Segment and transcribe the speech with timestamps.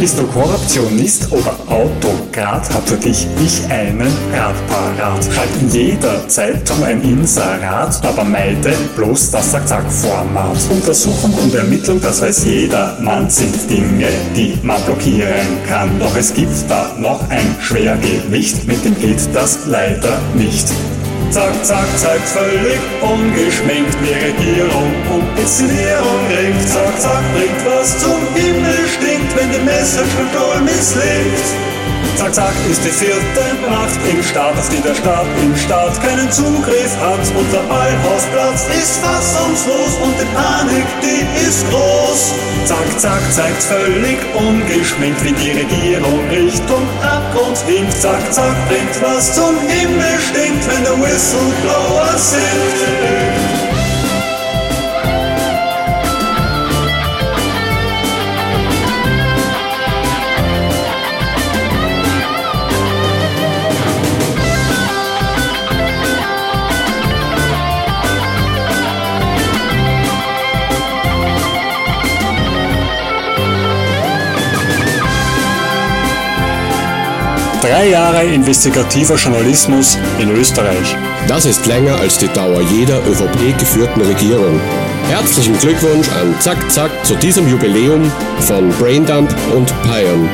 [0.00, 5.22] Bist du Korruptionist oder Autokrat, hat für dich ich einen Rat parat.
[5.22, 10.56] Schalt in jeder Zeitung ein Inserat, aber meide bloß das Zack-Zack-Format.
[10.70, 15.90] Untersuchung und Ermittlung, das weiß jeder Mann, sind Dinge, die man blockieren kann.
[15.98, 20.72] Doch es gibt da noch ein Schwergewicht, mit dem geht das leider nicht.
[21.30, 26.68] Zack, zack, zack, völlig ungeschminkt, die Regierung und Inszenierung ringt.
[26.68, 31.69] Zack, zack, bringt was zum Himmel stinkt, wenn die Message Control misslingt.
[32.16, 36.30] Zack, zack ist die vierte Macht im Staat, auf die der Staat im Staat keinen
[36.30, 37.20] Zugriff hat.
[37.34, 42.34] Unser Ballhausplatz ist fassungslos und die Panik, die ist groß.
[42.66, 47.94] Zack, zack, zeigt völlig ungeschminkt, wie die Regierung Richtung Abgrund hinkt.
[48.00, 53.39] Zack, zack, bringt was zum Himmel stinkt, wenn der Whistleblower singt.
[77.60, 80.96] Drei Jahre investigativer Journalismus in Österreich.
[81.28, 84.58] Das ist länger als die Dauer jeder ÖVP-geführten Regierung.
[85.08, 90.28] Herzlichen Glückwunsch an Zack Zack zu diesem Jubiläum von Braindump und Pion.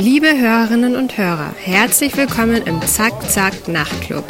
[0.00, 4.22] Liebe Hörerinnen und Hörer, herzlich willkommen im Zack Zack Nachtclub.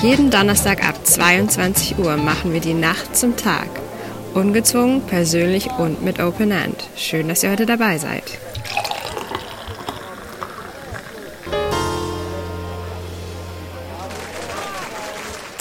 [0.00, 3.66] Jeden Donnerstag ab 22 Uhr machen wir die Nacht zum Tag.
[4.34, 6.76] Ungezwungen, persönlich und mit Open End.
[6.94, 8.22] Schön, dass ihr heute dabei seid.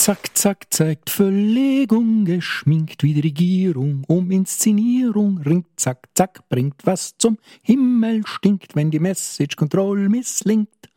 [0.10, 5.68] Zack, zack, zeigt völlig ungeschminkt, wie die Regierung um Inszenierung ringt.
[5.76, 10.90] Zack, zack, bringt was zum Himmel stinkt, wenn die Message Control misslingt.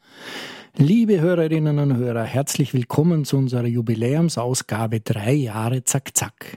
[0.78, 6.56] Liebe Hörerinnen und Hörer, herzlich willkommen zu unserer Jubiläumsausgabe Drei Jahre Zack, zack.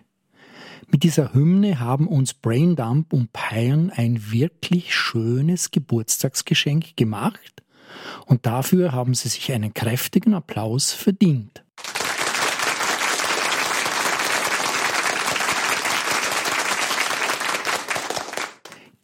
[0.87, 7.63] Mit dieser Hymne haben uns Braindump und Pion ein wirklich schönes Geburtstagsgeschenk gemacht
[8.27, 11.65] und dafür haben sie sich einen kräftigen Applaus verdient.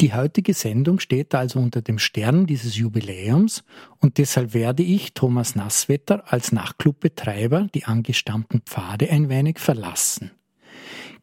[0.01, 3.63] Die heutige Sendung steht also unter dem Stern dieses Jubiläums
[4.00, 10.31] und deshalb werde ich, Thomas Nasswetter, als Nachtclubbetreiber die angestammten Pfade ein wenig verlassen.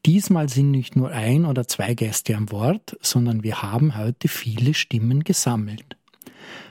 [0.07, 4.75] Diesmal sind nicht nur ein oder zwei Gäste am Wort, sondern wir haben heute viele
[4.75, 5.97] Stimmen gesammelt.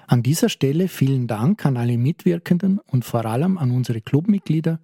[0.07, 4.79] An dieser Stelle vielen Dank an alle Mitwirkenden und vor allem an unsere Clubmitglieder,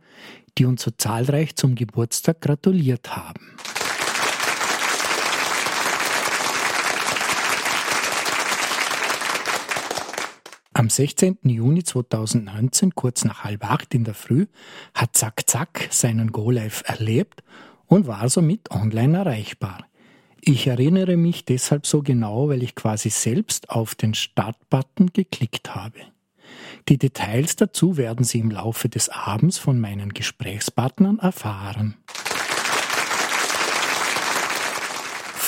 [0.57, 3.55] die uns so zahlreich zum Geburtstag gratuliert haben.
[10.83, 11.38] Am 16.
[11.44, 14.47] Juni 2019, kurz nach halb acht in der Früh,
[14.94, 17.41] hat Zack Zack seinen Go-Live erlebt
[17.88, 19.85] und war somit online erreichbar.
[20.41, 25.99] Ich erinnere mich deshalb so genau, weil ich quasi selbst auf den Start-Button geklickt habe.
[26.89, 31.95] Die Details dazu werden Sie im Laufe des Abends von meinen Gesprächspartnern erfahren.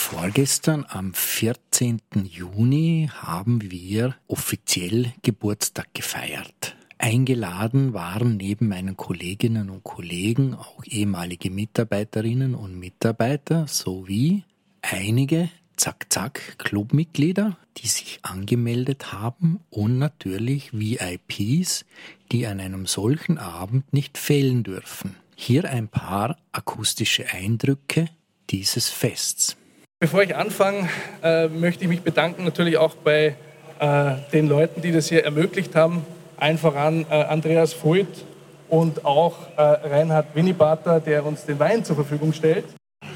[0.08, 2.00] Vorgestern am 14.
[2.26, 6.76] Juni haben wir offiziell Geburtstag gefeiert.
[7.00, 14.44] Eingeladen waren neben meinen Kolleginnen und Kollegen auch ehemalige Mitarbeiterinnen und Mitarbeiter sowie
[14.84, 21.84] einige Zack-Zack Clubmitglieder, die sich angemeldet haben und natürlich VIPs,
[22.32, 25.16] die an einem solchen Abend nicht fehlen dürfen.
[25.36, 28.08] Hier ein paar akustische Eindrücke
[28.52, 29.58] dieses Fests.
[30.00, 30.90] Bevor ich anfange,
[31.24, 33.36] äh, möchte ich mich bedanken natürlich auch bei
[33.80, 36.06] äh, den Leuten, die das hier ermöglicht haben.
[36.36, 38.26] Allen voran äh, Andreas Voigt
[38.68, 42.66] und auch äh, Reinhard Winnibater, der uns den Wein zur Verfügung stellt.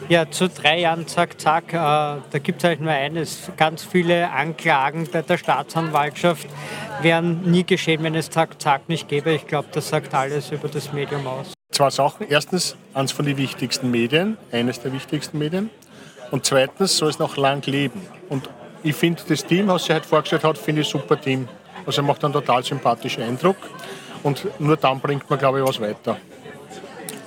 [0.07, 3.51] Ja, zu drei Jahren Zack Zack, äh, da gibt es eigentlich nur eines.
[3.57, 6.47] Ganz viele Anklagen bei der Staatsanwaltschaft
[7.01, 9.33] wären nie geschehen, wenn es Zack Zack nicht gäbe.
[9.33, 11.53] Ich glaube, das sagt alles über das Medium aus.
[11.71, 12.25] Zwei Sachen.
[12.29, 15.69] Erstens, eines von den wichtigsten Medien, eines der wichtigsten Medien.
[16.31, 18.01] Und zweitens soll es noch lang leben.
[18.29, 18.49] Und
[18.83, 21.47] ich finde, das Team, was sie heute vorgestellt hat, finde ich ein super Team.
[21.85, 23.57] Also macht einen total sympathischen Eindruck.
[24.23, 26.17] Und nur dann bringt man, glaube ich, was weiter.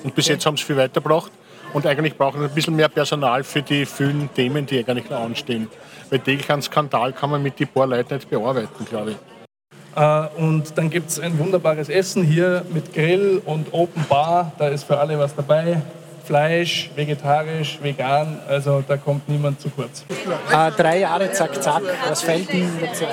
[0.05, 1.33] Und bis jetzt haben sie viel weitergebracht.
[1.73, 5.21] Und eigentlich brauchen wir ein bisschen mehr Personal für die vielen Themen, die eigentlich noch
[5.21, 5.69] anstehen.
[6.11, 9.17] Weil täglich einen Skandal kann man mit die paar Leuten nicht bearbeiten, glaube ich.
[9.97, 14.53] Äh, und dann gibt es ein wunderbares Essen hier mit Grill und Open Bar.
[14.59, 15.81] Da ist für alle was dabei.
[16.25, 20.05] Fleisch, vegetarisch, vegan, also da kommt niemand zu kurz.
[20.53, 21.83] Äh, drei Jahre, zack, zack.
[22.09, 23.13] Was fällt Ihnen dazu ein?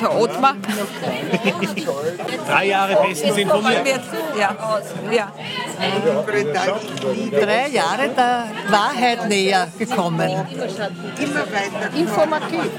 [0.00, 0.56] Der Ottmar.
[2.46, 4.00] drei Jahre bestens informiert.
[4.38, 4.56] Ja,
[5.10, 5.32] ja.
[7.30, 10.30] Drei Jahre der Wahrheit näher gekommen.
[11.94, 12.70] Informativ.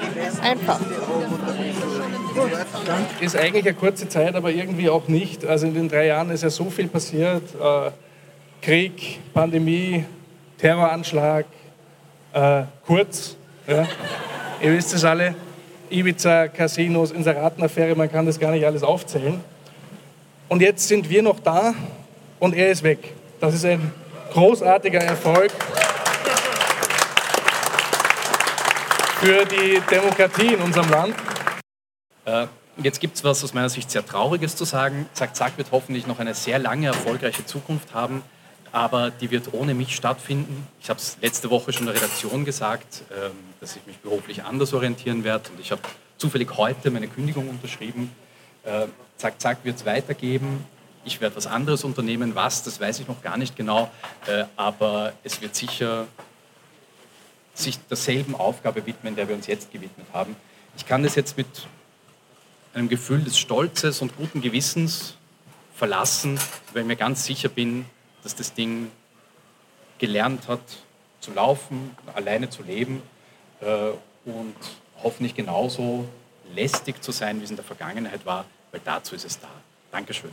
[0.41, 0.79] Einfach.
[3.19, 5.45] Ist eigentlich eine kurze Zeit, aber irgendwie auch nicht.
[5.45, 7.43] Also in den drei Jahren ist ja so viel passiert.
[8.61, 10.06] Krieg, Pandemie,
[10.57, 11.45] Terroranschlag,
[12.33, 13.35] äh, Kurz.
[13.67, 13.88] Ja.
[14.61, 15.35] Ihr wisst es alle.
[15.89, 19.39] Ibiza, Casinos, Inseratenaffäre, man kann das gar nicht alles aufzählen.
[20.47, 21.73] Und jetzt sind wir noch da
[22.39, 23.13] und er ist weg.
[23.39, 23.91] Das ist ein
[24.33, 25.51] großartiger Erfolg
[29.19, 31.15] für die Demokratie in unserem Land.
[32.25, 32.47] Äh,
[32.77, 35.07] jetzt gibt es was aus meiner Sicht sehr Trauriges zu sagen.
[35.13, 38.21] Zack, Zack wird hoffentlich noch eine sehr lange erfolgreiche Zukunft haben,
[38.71, 40.68] aber die wird ohne mich stattfinden.
[40.81, 44.74] Ich habe es letzte Woche schon der Redaktion gesagt, ähm, dass ich mich beruflich anders
[44.74, 45.81] orientieren werde und ich habe
[46.18, 48.12] zufällig heute meine Kündigung unterschrieben.
[48.63, 48.88] Äh,
[49.18, 50.66] zack, Zack wird es weitergeben.
[51.06, 52.36] Ich werde was anderes unternehmen.
[52.36, 53.89] Was, das weiß ich noch gar nicht genau,
[54.27, 56.07] äh, aber es wird sicher
[57.54, 60.36] sich derselben Aufgabe widmen, der wir uns jetzt gewidmet haben.
[60.77, 61.48] Ich kann das jetzt mit
[62.74, 65.16] einem Gefühl des Stolzes und guten Gewissens
[65.75, 66.39] verlassen,
[66.74, 67.86] weil ich mir ganz sicher bin,
[68.24, 68.92] dass das Ding
[69.98, 70.62] gelernt hat
[71.19, 73.01] zu laufen, alleine zu leben
[73.62, 73.92] äh,
[74.25, 74.56] und
[75.04, 76.07] hoffentlich genauso
[76.54, 79.50] lästig zu sein, wie es in der Vergangenheit war, weil dazu ist es da.
[79.92, 80.31] Dankeschön.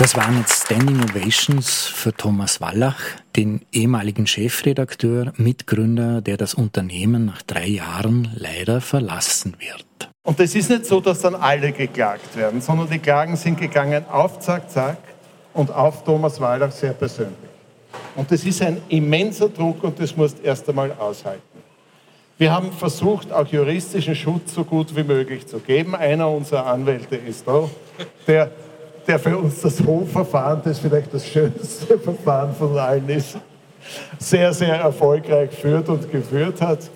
[0.00, 2.96] Das waren jetzt Standing Ovations für Thomas Wallach,
[3.36, 10.10] den ehemaligen Chefredakteur, Mitgründer, der das Unternehmen nach drei Jahren leider verlassen wird.
[10.22, 14.06] Und es ist nicht so, dass dann alle geklagt werden, sondern die Klagen sind gegangen
[14.10, 14.96] auf Zack Zack
[15.52, 17.36] und auf Thomas Wallach sehr persönlich.
[18.16, 21.42] Und das ist ein immenser Druck und das musst du erst einmal aushalten.
[22.38, 25.94] Wir haben versucht, auch juristischen Schutz so gut wie möglich zu geben.
[25.94, 27.68] Einer unserer Anwälte ist da,
[28.26, 28.50] der
[29.06, 33.36] der für uns das Hofverfahren, das vielleicht das schönste Verfahren von allen ist,
[34.18, 36.90] sehr, sehr erfolgreich führt und geführt hat.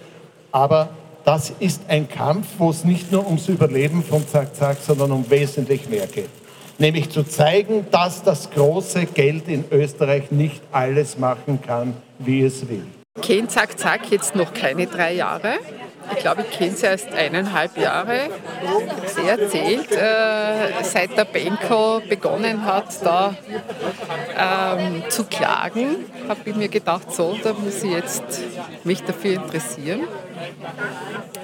[0.52, 0.90] Aber
[1.24, 5.30] das ist ein Kampf, wo es nicht nur ums Überleben von Zack Zack, sondern um
[5.30, 6.28] wesentlich mehr geht.
[6.78, 12.68] Nämlich zu zeigen, dass das große Geld in Österreich nicht alles machen kann, wie es
[12.68, 12.84] will.
[13.22, 15.54] Kein Zack Zack jetzt noch keine drei Jahre.
[16.12, 18.30] Ich glaube, ich kenne sie erst eineinhalb Jahre.
[19.06, 23.34] Sie erzählt, äh, seit der Benko begonnen hat, da
[24.36, 28.24] ähm, zu klagen, habe ich mir gedacht, so, da muss ich jetzt
[28.84, 30.02] mich dafür interessieren.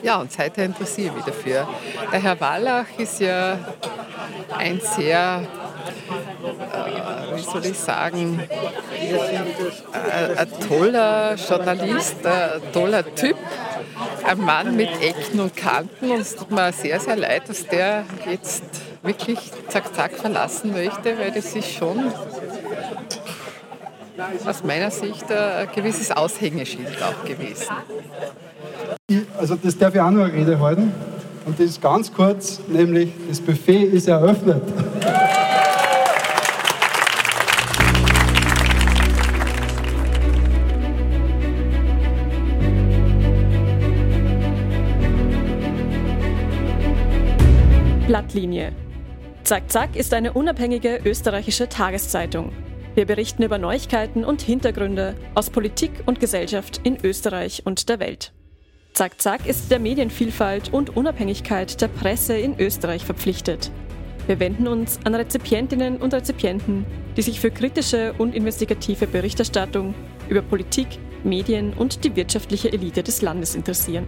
[0.02, 1.69] Ja, und seither interessiere ich mich dafür.
[2.12, 3.59] Der Herr Wallach ist ja
[4.57, 5.43] ein sehr
[6.73, 13.37] äh, wie soll ich sagen, äh, ein toller Journalist, ein toller Typ
[14.25, 18.05] ein Mann mit Ecken und Kanten und es tut mir sehr, sehr leid, dass der
[18.29, 18.62] jetzt
[19.03, 22.12] wirklich zack, zack verlassen möchte, weil das ist schon
[24.45, 27.69] aus meiner Sicht ein gewisses Aushängeschild auch gewesen.
[29.39, 30.93] Also das darf ich auch noch eine Rede halten
[31.47, 34.62] und das ist ganz kurz, nämlich das Buffet ist eröffnet.
[48.31, 48.73] Blattlinie.
[49.43, 52.53] Zack Zack ist eine unabhängige österreichische Tageszeitung.
[52.95, 58.33] Wir berichten über Neuigkeiten und Hintergründe aus Politik und Gesellschaft in Österreich und der Welt.
[58.93, 63.71] Zack Zack ist der Medienvielfalt und Unabhängigkeit der Presse in Österreich verpflichtet.
[64.27, 69.95] Wir wenden uns an Rezipientinnen und Rezipienten, die sich für kritische und investigative Berichterstattung
[70.29, 70.87] über Politik,
[71.25, 74.07] Medien und die wirtschaftliche Elite des Landes interessieren.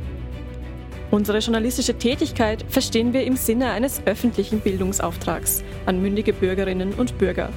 [1.13, 7.51] Unsere journalistische Tätigkeit verstehen wir im Sinne eines öffentlichen Bildungsauftrags an mündige Bürgerinnen und Bürger.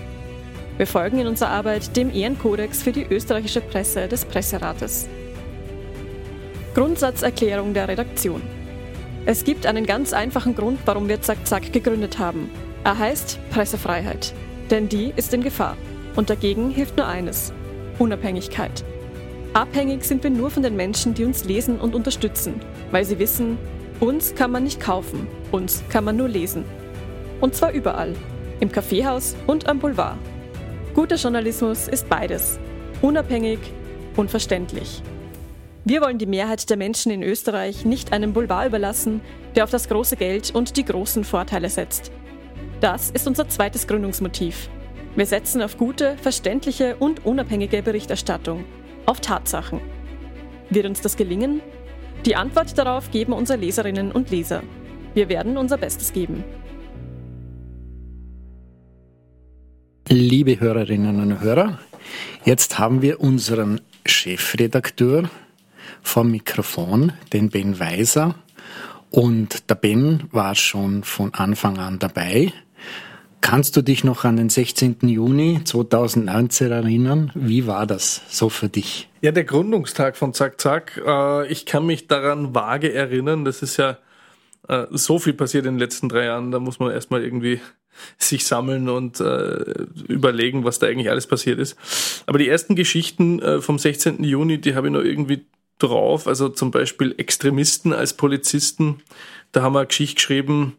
[0.76, 5.08] Wir folgen in unserer Arbeit dem Ehrenkodex für die österreichische Presse des Presserates.
[6.74, 8.42] Grundsatzerklärung der Redaktion.
[9.26, 12.50] Es gibt einen ganz einfachen Grund, warum wir Zack Zack gegründet haben.
[12.84, 14.34] Er heißt Pressefreiheit.
[14.70, 15.78] Denn die ist in Gefahr.
[16.18, 17.54] Und dagegen hilft nur eines.
[18.00, 18.84] Unabhängigkeit.
[19.56, 22.60] Abhängig sind wir nur von den Menschen, die uns lesen und unterstützen,
[22.92, 23.58] weil sie wissen,
[24.02, 26.66] uns kann man nicht kaufen, uns kann man nur lesen.
[27.40, 28.14] Und zwar überall,
[28.60, 30.18] im Kaffeehaus und am Boulevard.
[30.94, 32.60] Guter Journalismus ist beides,
[33.02, 33.60] unabhängig
[34.18, 35.02] und verständlich.
[35.86, 39.22] Wir wollen die Mehrheit der Menschen in Österreich nicht einem Boulevard überlassen,
[39.56, 42.12] der auf das große Geld und die großen Vorteile setzt.
[42.82, 44.68] Das ist unser zweites Gründungsmotiv.
[45.16, 48.66] Wir setzen auf gute, verständliche und unabhängige Berichterstattung,
[49.06, 49.80] auf Tatsachen.
[50.70, 51.62] Wird uns das gelingen?
[52.26, 54.64] Die Antwort darauf geben unsere Leserinnen und Leser.
[55.14, 56.44] Wir werden unser Bestes geben.
[60.10, 61.80] Liebe Hörerinnen und Hörer,
[62.44, 65.30] jetzt haben wir unseren Chefredakteur
[66.02, 68.36] vom Mikrofon, den Ben Weiser.
[69.10, 72.54] Und der Ben war schon von Anfang an dabei.
[73.42, 74.98] Kannst du dich noch an den 16.
[75.02, 77.32] Juni 2019 erinnern?
[77.36, 79.08] Wie war das so für dich?
[79.22, 81.02] Ja, der Gründungstag von Zack Zack.
[81.06, 83.46] Äh, ich kann mich daran vage erinnern.
[83.46, 83.98] Das ist ja
[84.68, 86.52] äh, so viel passiert in den letzten drei Jahren.
[86.52, 87.60] Da muss man erstmal irgendwie
[88.18, 91.78] sich sammeln und äh, überlegen, was da eigentlich alles passiert ist.
[92.26, 94.24] Aber die ersten Geschichten vom 16.
[94.24, 95.46] Juni, die habe ich noch irgendwie
[95.80, 96.28] drauf.
[96.28, 99.02] Also zum Beispiel Extremisten als Polizisten.
[99.52, 100.76] Da haben wir eine Geschichte geschrieben,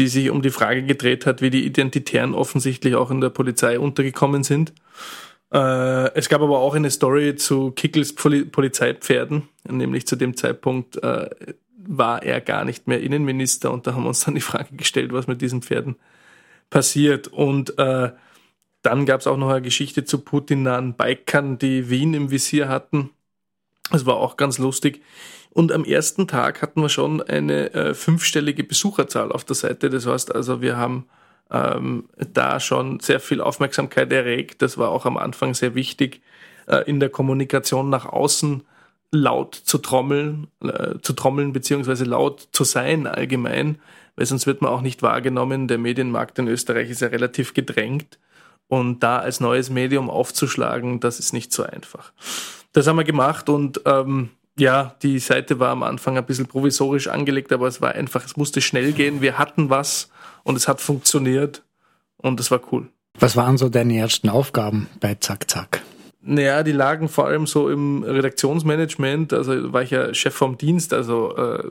[0.00, 3.78] die sich um die Frage gedreht hat, wie die Identitären offensichtlich auch in der Polizei
[3.78, 4.72] untergekommen sind.
[5.52, 10.96] Äh, es gab aber auch eine Story zu Kickels Poli Polizeipferden, nämlich zu dem Zeitpunkt
[11.02, 11.28] äh,
[11.76, 15.12] war er gar nicht mehr Innenminister und da haben wir uns dann die Frage gestellt,
[15.12, 15.96] was mit diesen Pferden
[16.70, 17.28] passiert.
[17.28, 18.12] Und äh,
[18.80, 23.10] dann gab es auch noch eine Geschichte zu Putin-nahen Bikern, die Wien im Visier hatten.
[23.90, 25.02] Das war auch ganz lustig.
[25.52, 29.90] Und am ersten Tag hatten wir schon eine äh, fünfstellige Besucherzahl auf der Seite.
[29.90, 31.06] Das heißt also, wir haben
[31.50, 34.62] ähm, da schon sehr viel Aufmerksamkeit erregt.
[34.62, 36.22] Das war auch am Anfang sehr wichtig,
[36.66, 38.62] äh, in der Kommunikation nach außen
[39.12, 43.80] laut zu trommeln, äh, zu trommeln beziehungsweise laut zu sein allgemein,
[44.14, 45.66] weil sonst wird man auch nicht wahrgenommen.
[45.66, 48.20] Der Medienmarkt in Österreich ist ja relativ gedrängt
[48.68, 52.12] und da als neues Medium aufzuschlagen, das ist nicht so einfach.
[52.72, 57.08] Das haben wir gemacht und ähm, ja, die Seite war am Anfang ein bisschen provisorisch
[57.08, 59.20] angelegt, aber es war einfach, es musste schnell gehen.
[59.22, 60.10] Wir hatten was
[60.44, 61.62] und es hat funktioniert
[62.18, 62.88] und es war cool.
[63.18, 65.82] Was waren so deine ersten Aufgaben bei Zack Zack?
[66.22, 69.32] Naja, die lagen vor allem so im Redaktionsmanagement.
[69.32, 71.64] Also war ich ja Chef vom Dienst, also äh,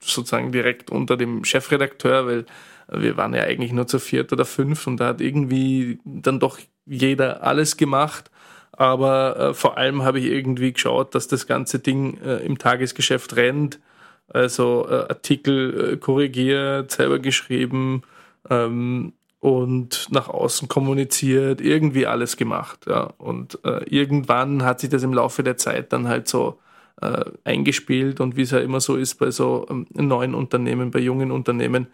[0.00, 2.46] sozusagen direkt unter dem Chefredakteur, weil
[2.90, 6.58] wir waren ja eigentlich nur zu viert oder fünf und da hat irgendwie dann doch
[6.86, 8.30] jeder alles gemacht.
[8.78, 13.34] Aber äh, vor allem habe ich irgendwie geschaut, dass das ganze Ding äh, im Tagesgeschäft
[13.34, 13.80] rennt.
[14.28, 18.02] Also äh, Artikel äh, korrigiert, selber geschrieben
[18.48, 22.86] ähm, und nach außen kommuniziert, irgendwie alles gemacht.
[22.86, 23.14] Ja.
[23.18, 26.60] Und äh, irgendwann hat sich das im Laufe der Zeit dann halt so
[27.00, 31.00] äh, eingespielt und wie es ja immer so ist bei so ähm, neuen Unternehmen, bei
[31.00, 31.88] jungen Unternehmen,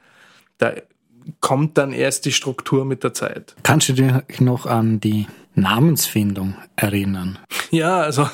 [0.59, 0.75] da
[1.41, 3.57] kommt dann erst die Struktur mit der Zeit.
[3.62, 7.38] Kannst du dich noch an die Namensfindung erinnern?
[7.70, 8.28] Ja, also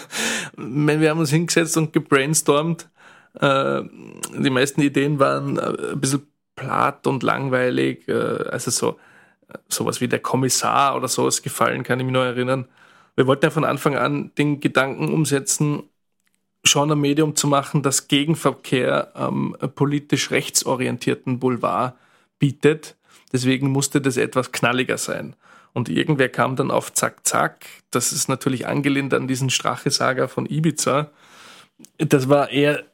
[0.57, 2.89] wir haben uns hingesetzt und gebrainstormt.
[3.39, 3.83] Äh,
[4.39, 8.09] die meisten Ideen waren äh, ein bisschen platt und langweilig.
[8.09, 8.13] Äh,
[8.51, 8.99] also so
[9.69, 12.67] sowas wie der Kommissar oder sowas gefallen, kann ich mich noch erinnern.
[13.17, 15.83] Wir wollten ja von Anfang an den Gedanken umsetzen,
[16.65, 21.95] schon ein Medium zu machen, das Gegenverkehr am politisch rechtsorientierten Boulevard
[22.39, 22.97] bietet.
[23.33, 25.35] Deswegen musste das etwas knalliger sein.
[25.73, 27.67] Und irgendwer kam dann auf Zack Zack.
[27.91, 31.11] Das ist natürlich angelehnt an diesen Strache-Saga von Ibiza.
[31.99, 32.85] Das war eher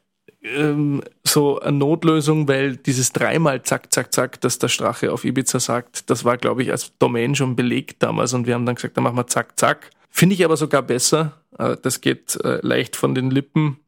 [0.43, 5.59] ähm, so eine Notlösung, weil dieses dreimal Zack, Zack, Zack, das der Strache auf Ibiza
[5.59, 8.33] sagt, das war, glaube ich, als Domain schon belegt damals.
[8.33, 9.89] Und wir haben dann gesagt, dann machen wir Zack, Zack.
[10.09, 11.33] Finde ich aber sogar besser.
[11.57, 13.79] Äh, das geht äh, leicht von den Lippen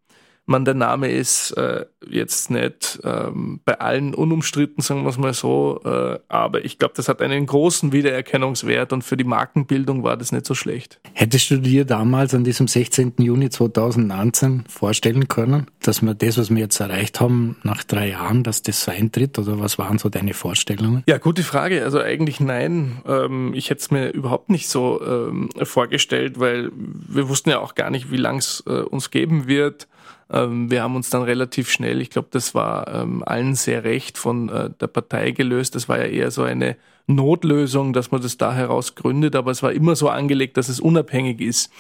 [0.50, 5.34] man, der Name ist äh, jetzt nicht ähm, bei allen unumstritten, sagen wir es mal
[5.34, 10.18] so, äh, aber ich glaube, das hat einen großen Wiedererkennungswert und für die Markenbildung war
[10.18, 11.00] das nicht so schlecht.
[11.14, 13.14] Hättest du dir damals an diesem 16.
[13.20, 18.44] Juni 2019 vorstellen können, dass wir das, was wir jetzt erreicht haben, nach drei Jahren,
[18.44, 21.04] dass das so eintritt oder was waren so deine Vorstellungen?
[21.08, 21.84] Ja, gute Frage.
[21.84, 23.04] Also eigentlich nein.
[23.06, 27.76] Ähm, ich hätte es mir überhaupt nicht so ähm, vorgestellt, weil wir wussten ja auch
[27.76, 29.88] gar nicht, wie lang es äh, uns geben wird.
[30.32, 34.18] Ähm, wir haben uns dann relativ schnell, ich glaube, das war ähm, allen sehr recht
[34.18, 35.76] von äh, der Partei gelöst.
[35.76, 39.64] Das war ja eher so eine Notlösung, dass man das da heraus gründet, aber es
[39.64, 41.72] war immer so angelegt, dass es unabhängig ist.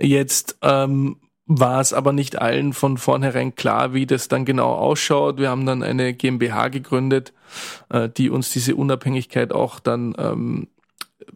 [0.00, 1.16] Jetzt ähm,
[1.46, 5.38] war es aber nicht allen von vornherein klar, wie das dann genau ausschaut.
[5.38, 7.32] Wir haben dann eine GmbH gegründet,
[7.88, 10.68] äh, die uns diese Unabhängigkeit auch dann ähm,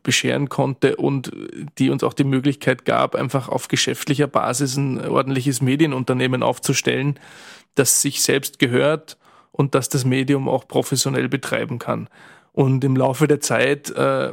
[0.03, 1.33] bescheren konnte und
[1.79, 7.19] die uns auch die Möglichkeit gab, einfach auf geschäftlicher Basis ein ordentliches Medienunternehmen aufzustellen,
[7.75, 9.17] das sich selbst gehört
[9.51, 12.09] und das das Medium auch professionell betreiben kann.
[12.53, 14.33] Und im Laufe der Zeit äh,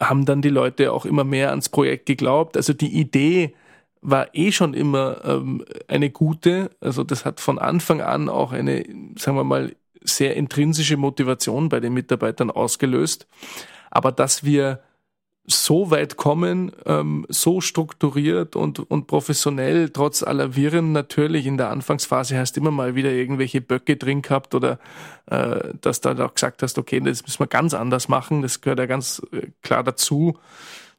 [0.00, 2.56] haben dann die Leute auch immer mehr ans Projekt geglaubt.
[2.56, 3.54] Also die Idee
[4.02, 6.70] war eh schon immer ähm, eine gute.
[6.80, 8.84] Also das hat von Anfang an auch eine,
[9.16, 13.26] sagen wir mal, sehr intrinsische Motivation bei den Mitarbeitern ausgelöst.
[13.96, 14.80] Aber dass wir
[15.46, 21.70] so weit kommen, ähm, so strukturiert und, und professionell, trotz aller Wirren natürlich in der
[21.70, 24.78] Anfangsphase hast immer mal wieder irgendwelche Böcke drin gehabt oder
[25.30, 28.80] äh, dass du auch gesagt hast, okay, das müssen wir ganz anders machen, das gehört
[28.80, 30.36] ja ganz äh, klar dazu.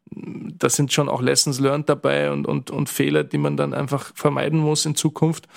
[0.10, 4.12] Da sind schon auch Lessons learned dabei und, und, und Fehler, die man dann einfach
[4.16, 5.48] vermeiden muss in Zukunft.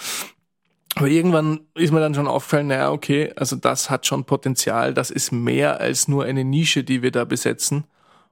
[0.97, 5.11] Aber irgendwann ist mir dann schon aufgefallen, naja, okay, also das hat schon Potenzial, das
[5.11, 7.85] ist mehr als nur eine Nische, die wir da besetzen.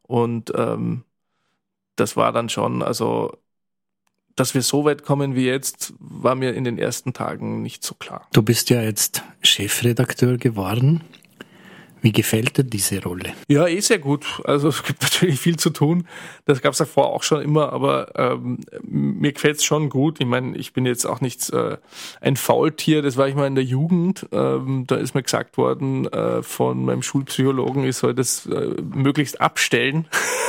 [0.03, 1.05] Und ähm,
[1.97, 3.37] das war dann schon, also
[4.39, 7.95] dass wir so weit kommen wie jetzt, war mir in den ersten Tagen nicht so
[7.95, 8.29] klar.
[8.33, 11.03] Du bist ja jetzt Chefredakteur geworden.
[12.01, 13.33] Wie gefällt dir diese Rolle?
[13.49, 14.41] Ja, eh sehr gut.
[14.45, 16.07] Also es gibt natürlich viel zu tun.
[16.45, 20.21] Das gab es davor auch schon immer, aber ähm, mir gefällt es schon gut.
[20.21, 21.77] Ich meine, ich bin jetzt auch nicht äh,
[22.21, 24.27] ein Faultier, das war ich mal in der Jugend.
[24.33, 29.41] Ähm, da ist mir gesagt worden äh, von meinem Schulpsychologen, ich soll das äh, möglichst
[29.41, 30.07] abstellen,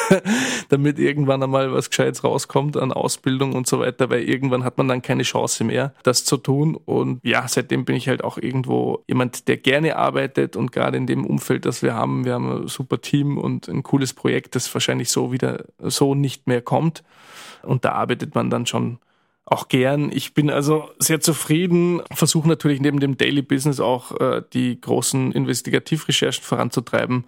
[0.70, 4.88] damit irgendwann einmal was Gescheites rauskommt an Ausbildung und so weiter, weil irgendwann hat man
[4.88, 6.76] dann keine Chance mehr, das zu tun.
[6.76, 11.08] Und ja, seitdem bin ich halt auch irgendwo jemand, der gerne arbeitet und gerade in
[11.08, 12.26] dem Umfeld das wir haben.
[12.26, 16.48] Wir haben ein super Team und ein cooles Projekt, das wahrscheinlich so wieder so nicht
[16.48, 17.04] mehr kommt.
[17.64, 19.00] Und da arbeitet man dann schon
[19.46, 20.12] auch gern.
[20.12, 25.32] Ich bin also sehr zufrieden, versuche natürlich neben dem Daily Business auch äh, die großen
[25.32, 27.26] Investigativrecherchen voranzutreiben.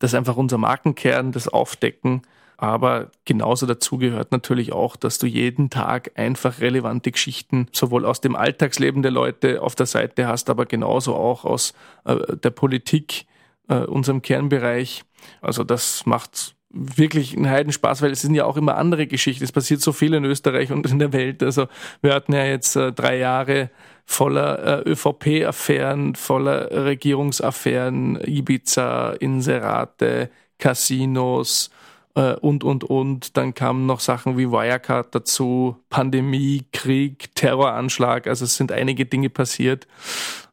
[0.00, 2.22] Das ist einfach unser Markenkern, das Aufdecken.
[2.56, 8.20] Aber genauso dazu gehört natürlich auch, dass du jeden Tag einfach relevante Geschichten sowohl aus
[8.20, 11.72] dem Alltagsleben der Leute auf der Seite hast, aber genauso auch aus
[12.04, 13.24] äh, der Politik,
[13.68, 15.04] äh, unserem Kernbereich.
[15.40, 19.44] Also das macht wirklich einen Heidenspaß, weil es sind ja auch immer andere Geschichten.
[19.44, 21.42] Es passiert so viel in Österreich und in der Welt.
[21.42, 21.66] Also
[22.00, 23.70] wir hatten ja jetzt äh, drei Jahre
[24.06, 31.70] voller äh, ÖVP-Affären, voller Regierungsaffären, Ibiza, Inserate, Casinos
[32.14, 33.36] äh, und, und, und.
[33.36, 38.26] Dann kamen noch Sachen wie Wirecard dazu, Pandemie, Krieg, Terroranschlag.
[38.26, 39.88] Also es sind einige Dinge passiert,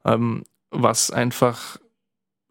[0.03, 1.77] ähm, was einfach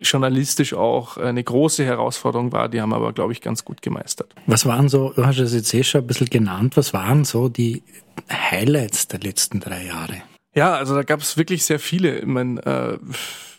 [0.00, 2.68] journalistisch auch eine große Herausforderung war.
[2.68, 4.34] Die haben aber, glaube ich, ganz gut gemeistert.
[4.46, 7.48] Was waren so, du hast es jetzt eh schon ein bisschen genannt, was waren so
[7.48, 7.82] die
[8.30, 10.22] Highlights der letzten drei Jahre?
[10.54, 12.20] Ja, also da gab es wirklich sehr viele.
[12.20, 12.98] Ich meine, äh,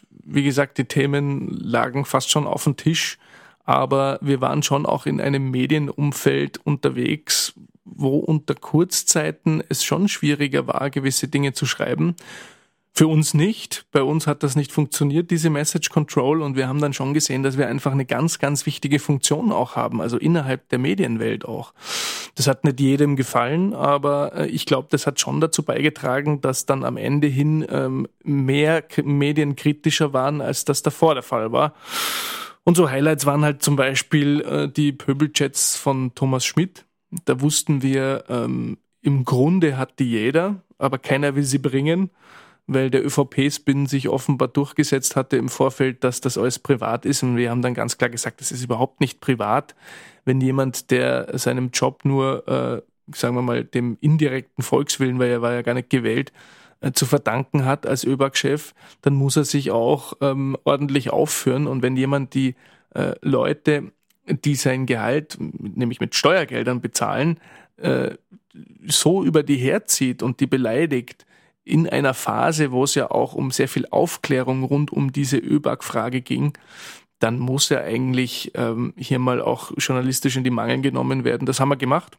[0.09, 3.17] wie gesagt, die Themen lagen fast schon auf dem Tisch,
[3.63, 7.53] aber wir waren schon auch in einem Medienumfeld unterwegs,
[7.85, 12.15] wo unter Kurzzeiten es schon schwieriger war, gewisse Dinge zu schreiben.
[12.97, 13.85] Für uns nicht.
[13.91, 16.41] Bei uns hat das nicht funktioniert, diese Message Control.
[16.41, 19.75] Und wir haben dann schon gesehen, dass wir einfach eine ganz, ganz wichtige Funktion auch
[19.75, 21.75] haben, also innerhalb der Medienwelt auch.
[22.33, 26.65] Das hat nicht jedem gefallen, aber äh, ich glaube, das hat schon dazu beigetragen, dass
[26.65, 31.75] dann am Ende hin ähm, mehr Medien kritischer waren, als das davor der Fall war.
[32.63, 36.87] Und so Highlights waren halt zum Beispiel äh, die Pöbelchats von Thomas Schmidt.
[37.25, 42.09] Da wussten wir, ähm, im Grunde hat die jeder, aber keiner will sie bringen
[42.67, 47.23] weil der ÖVP-Spin sich offenbar durchgesetzt hatte im Vorfeld, dass das alles privat ist.
[47.23, 49.73] Und wir haben dann ganz klar gesagt, das ist überhaupt nicht privat.
[50.25, 55.41] Wenn jemand, der seinem Job nur, äh, sagen wir mal, dem indirekten Volkswillen, weil er
[55.41, 56.33] war ja gar nicht gewählt,
[56.81, 61.67] äh, zu verdanken hat als ÖBAG-Chef, dann muss er sich auch ähm, ordentlich aufführen.
[61.67, 62.55] Und wenn jemand die
[62.93, 63.93] äh, Leute,
[64.27, 67.39] die sein Gehalt, nämlich mit Steuergeldern bezahlen,
[67.77, 68.15] äh,
[68.85, 71.26] so über die herzieht und die beleidigt,
[71.67, 76.21] in einer Phase, wo es ja auch um sehr viel Aufklärung rund um diese ÖBAG-Frage
[76.21, 76.53] ging,
[77.19, 81.45] dann muss er eigentlich ähm, hier mal auch journalistisch in die Mangel genommen werden.
[81.45, 82.17] Das haben wir gemacht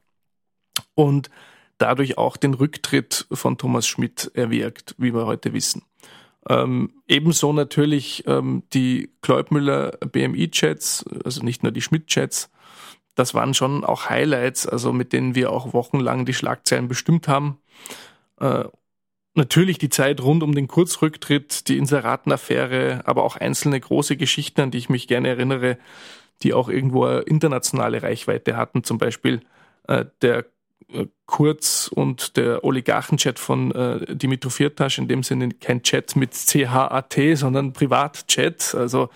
[0.95, 1.31] und
[1.79, 5.83] dadurch auch den Rücktritt von Thomas Schmidt erwirkt, wie wir heute wissen.
[6.49, 12.51] Ähm, ebenso natürlich ähm, die Kleubmüller BMI-Chats, also nicht nur die Schmidt-Chats.
[13.15, 17.59] Das waren schon auch Highlights, also mit denen wir auch wochenlang die Schlagzeilen bestimmt haben.
[18.41, 18.65] Äh,
[19.38, 24.72] Natürlich die Zeit rund um den Kurzrücktritt, die Inseratenaffäre, aber auch einzelne große Geschichten, an
[24.72, 25.79] die ich mich gerne erinnere,
[26.42, 28.83] die auch irgendwo eine internationale Reichweite hatten.
[28.83, 29.42] Zum Beispiel
[29.87, 30.46] äh, der
[30.92, 36.33] äh, Kurz und der Oligarchenchat von äh, Dimitro Firtasch, in dem Sinne kein Chat mit
[36.33, 39.09] CHAT, sondern Privatchat, also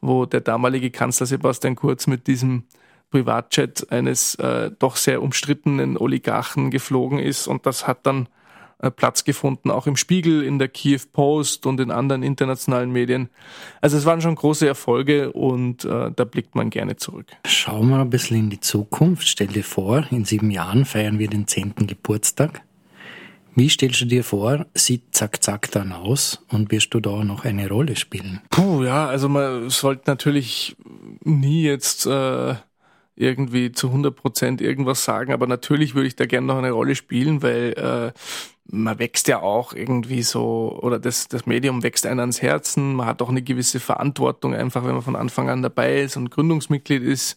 [0.00, 2.62] wo der damalige Kanzler Sebastian Kurz mit diesem
[3.10, 8.28] Privatchat eines äh, doch sehr umstrittenen Oligarchen geflogen ist und das hat dann
[8.90, 13.28] Platz gefunden, auch im Spiegel, in der Kiew Post und in anderen internationalen Medien.
[13.80, 17.26] Also es waren schon große Erfolge und äh, da blickt man gerne zurück.
[17.46, 19.26] Schauen wir ein bisschen in die Zukunft.
[19.26, 22.62] Stell dir vor, in sieben Jahren feiern wir den zehnten Geburtstag.
[23.56, 27.44] Wie stellst du dir vor, sieht Zack Zack dann aus und wirst du da noch
[27.44, 28.40] eine Rolle spielen?
[28.50, 30.76] Puh, ja, also man sollte natürlich
[31.22, 32.56] nie jetzt äh,
[33.16, 36.96] irgendwie zu 100 Prozent irgendwas sagen, aber natürlich würde ich da gerne noch eine Rolle
[36.96, 38.18] spielen, weil äh,
[38.66, 43.06] man wächst ja auch irgendwie so, oder das, das Medium wächst einem ans Herzen, man
[43.06, 47.02] hat auch eine gewisse Verantwortung, einfach wenn man von Anfang an dabei ist und Gründungsmitglied
[47.02, 47.36] ist.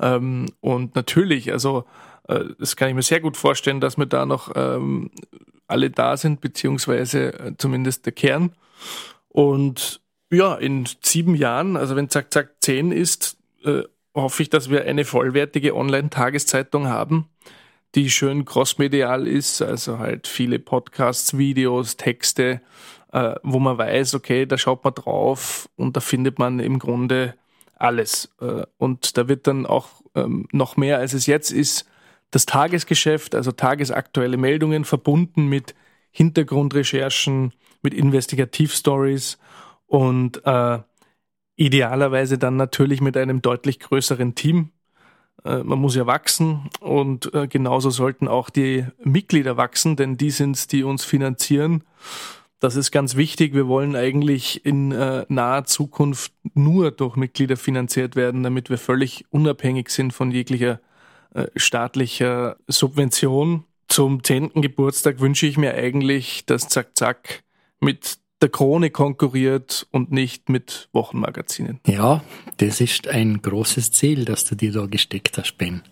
[0.00, 1.84] Ähm, und natürlich, also
[2.28, 5.10] äh, das kann ich mir sehr gut vorstellen, dass wir da noch ähm,
[5.66, 8.52] alle da sind, beziehungsweise äh, zumindest der Kern.
[9.28, 10.00] Und
[10.30, 13.82] ja, in sieben Jahren, also wenn Zack Zack zehn ist, äh,
[14.16, 17.28] hoffe ich, dass wir eine vollwertige Online-Tageszeitung haben,
[17.94, 22.60] die schön crossmedial ist, also halt viele Podcasts, Videos, Texte,
[23.12, 27.34] äh, wo man weiß, okay, da schaut man drauf und da findet man im Grunde
[27.76, 28.34] alles.
[28.40, 31.86] Äh, und da wird dann auch ähm, noch mehr, als es jetzt ist,
[32.30, 35.74] das Tagesgeschäft, also tagesaktuelle Meldungen verbunden mit
[36.10, 37.52] Hintergrundrecherchen,
[37.82, 39.38] mit Investigativstories
[39.86, 40.78] und äh,
[41.56, 44.70] Idealerweise dann natürlich mit einem deutlich größeren Team.
[45.44, 50.30] Äh, man muss ja wachsen und äh, genauso sollten auch die Mitglieder wachsen, denn die
[50.30, 51.84] sind es, die uns finanzieren.
[52.60, 53.54] Das ist ganz wichtig.
[53.54, 59.24] Wir wollen eigentlich in äh, naher Zukunft nur durch Mitglieder finanziert werden, damit wir völlig
[59.30, 60.80] unabhängig sind von jeglicher
[61.54, 63.64] staatlicher Subvention.
[63.88, 67.42] Zum zehnten Geburtstag wünsche ich mir eigentlich, dass Zack Zack
[67.78, 71.80] mit der Krone konkurriert und nicht mit Wochenmagazinen.
[71.86, 72.22] Ja,
[72.58, 75.82] das ist ein großes Ziel, das du dir da gesteckt hast, Ben.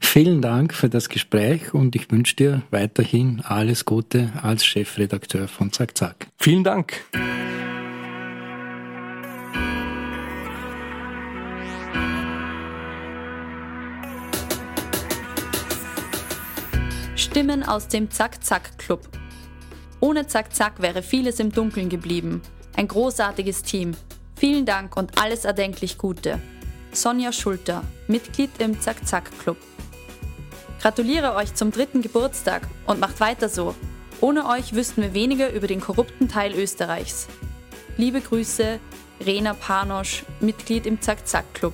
[0.00, 5.72] Vielen Dank für das Gespräch und ich wünsche dir weiterhin alles Gute als Chefredakteur von
[5.72, 6.26] Zack Zack.
[6.36, 7.04] Vielen Dank.
[17.14, 19.08] Stimmen aus dem Zack Zack Club
[20.04, 22.42] ohne Zack Zack wäre vieles im Dunkeln geblieben.
[22.76, 23.92] Ein großartiges Team.
[24.36, 26.42] Vielen Dank und alles erdenklich Gute.
[26.92, 29.56] Sonja Schulter, Mitglied im Zack Zack Club.
[30.82, 33.74] Gratuliere euch zum dritten Geburtstag und macht weiter so.
[34.20, 37.26] Ohne euch wüssten wir weniger über den korrupten Teil Österreichs.
[37.96, 38.80] Liebe Grüße,
[39.24, 41.72] Rena Panosch, Mitglied im Zack Zack Club.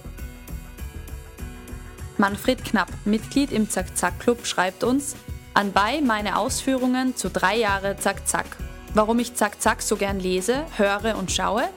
[2.16, 5.16] Manfred Knapp, Mitglied im Zack Zack Club, schreibt uns,
[5.52, 8.56] Anbei meine Ausführungen zu drei Jahre Zack Zack.
[8.94, 11.68] Warum ich Zack Zack so gern lese, höre und schaue?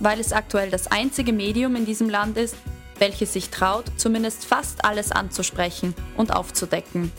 [0.00, 2.56] Weil es aktuell das einzige Medium in diesem Land ist,
[2.98, 7.12] welches sich traut, zumindest fast alles anzusprechen und aufzudecken.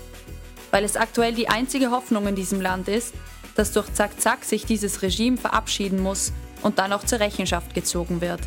[0.71, 3.13] Weil es aktuell die einzige Hoffnung in diesem Land ist,
[3.55, 8.19] dass durch Zack Zack sich dieses Regime verabschieden muss und dann auch zur Rechenschaft gezogen
[8.19, 8.41] wird.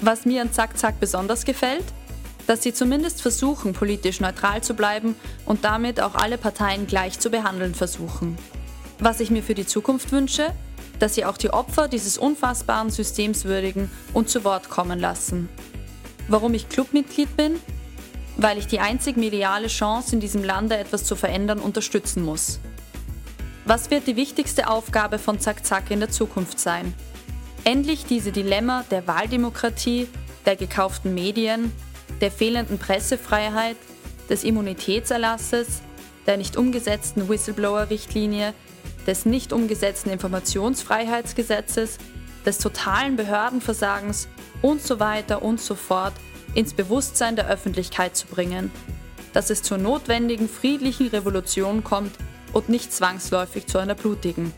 [0.00, 1.84] Was mir an Zack Zack besonders gefällt?
[2.46, 7.30] Dass sie zumindest versuchen, politisch neutral zu bleiben und damit auch alle Parteien gleich zu
[7.30, 8.36] behandeln versuchen.
[8.98, 10.52] Was ich mir für die Zukunft wünsche,
[10.98, 15.48] dass sie auch die Opfer dieses unfassbaren Systems würdigen und zu Wort kommen lassen.
[16.28, 17.58] Warum ich Clubmitglied bin?
[18.36, 22.60] Weil ich die einzig mediale Chance in diesem Lande etwas zu verändern unterstützen muss.
[23.64, 26.94] Was wird die wichtigste Aufgabe von Zack Zack in der Zukunft sein?
[27.64, 30.08] Endlich diese Dilemma der Wahldemokratie,
[30.46, 31.72] der gekauften Medien,
[32.20, 33.76] der fehlenden Pressefreiheit,
[34.30, 35.82] des Immunitätserlasses,
[36.26, 38.54] der nicht umgesetzten Whistleblower-Richtlinie,
[39.06, 41.98] des nicht umgesetzten Informationsfreiheitsgesetzes,
[42.46, 44.28] des totalen Behördenversagens
[44.62, 46.14] und so weiter und so fort
[46.54, 48.70] ins Bewusstsein der Öffentlichkeit zu bringen,
[49.32, 52.14] dass es zur notwendigen friedlichen Revolution kommt
[52.52, 54.52] und nicht zwangsläufig zu einer blutigen.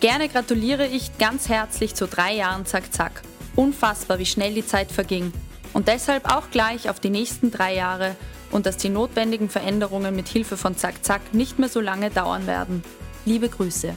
[0.00, 3.22] Gerne gratuliere ich ganz herzlich zu drei Jahren Zack Zack.
[3.54, 5.32] Unfassbar, wie schnell die Zeit verging
[5.76, 8.16] und deshalb auch gleich auf die nächsten drei Jahre
[8.50, 12.46] und dass die notwendigen Veränderungen mit Hilfe von Zack Zack nicht mehr so lange dauern
[12.46, 12.82] werden.
[13.26, 13.94] Liebe Grüße.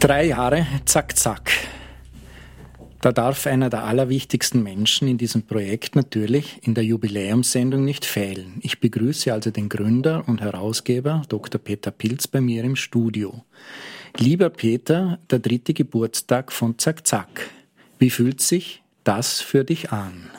[0.00, 1.50] Drei Jahre Zack Zack.
[3.02, 8.54] Da darf einer der allerwichtigsten Menschen in diesem Projekt natürlich in der Jubiläumssendung nicht fehlen.
[8.62, 11.60] Ich begrüße also den Gründer und Herausgeber Dr.
[11.60, 13.44] Peter Pilz bei mir im Studio.
[14.16, 17.50] Lieber Peter, der dritte Geburtstag von Zack Zack.
[17.98, 20.30] Wie fühlt sich das für dich an?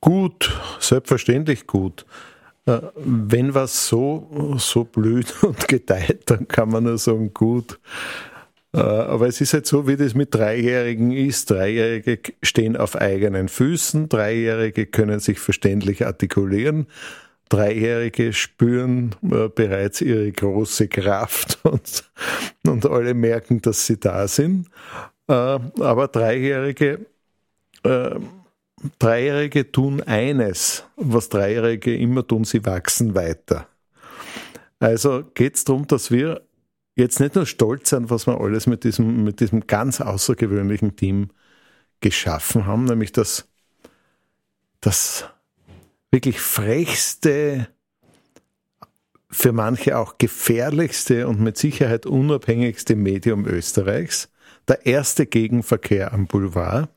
[0.00, 2.06] Gut, selbstverständlich gut.
[2.66, 7.80] Äh, wenn was so, so blüht und gedeiht, dann kann man nur sagen, gut.
[8.72, 11.50] Äh, aber es ist halt so, wie das mit Dreijährigen ist.
[11.50, 16.86] Dreijährige stehen auf eigenen Füßen, Dreijährige können sich verständlich artikulieren,
[17.54, 22.04] Dreijährige spüren äh, bereits ihre große Kraft und,
[22.66, 24.68] und alle merken, dass sie da sind.
[25.26, 27.06] aber Dreijährige
[28.98, 33.66] Dreijährige tun eines, was Dreijährige immer tun, sie wachsen weiter.
[34.78, 36.42] Also geht es darum, dass wir
[36.94, 41.30] jetzt nicht nur stolz sind, was wir alles mit diesem, mit diesem ganz außergewöhnlichen Team
[42.00, 43.48] geschaffen haben, nämlich das,
[44.80, 45.30] das
[46.14, 47.66] wirklich frechste,
[49.28, 54.30] für manche auch gefährlichste und mit Sicherheit unabhängigste Medium Österreichs,
[54.68, 56.88] der erste Gegenverkehr am Boulevard,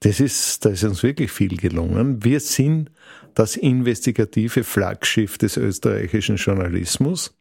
[0.00, 2.24] das ist, da ist uns wirklich viel gelungen.
[2.24, 2.90] Wir sind
[3.34, 7.32] das investigative Flaggschiff des österreichischen Journalismus.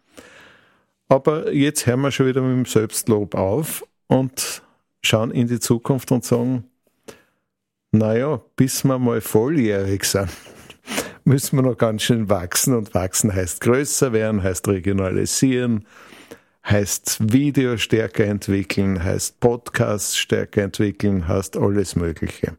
[1.07, 4.61] Aber jetzt hören wir schon wieder mit dem Selbstlob auf und
[5.01, 6.65] schauen in die Zukunft und sagen,
[7.91, 10.29] naja, bis wir mal volljährig sind,
[11.25, 12.73] müssen wir noch ganz schön wachsen.
[12.73, 15.85] Und wachsen heißt größer werden, heißt regionalisieren,
[16.65, 22.57] heißt Video stärker entwickeln, heißt Podcasts stärker entwickeln, heißt alles Mögliche.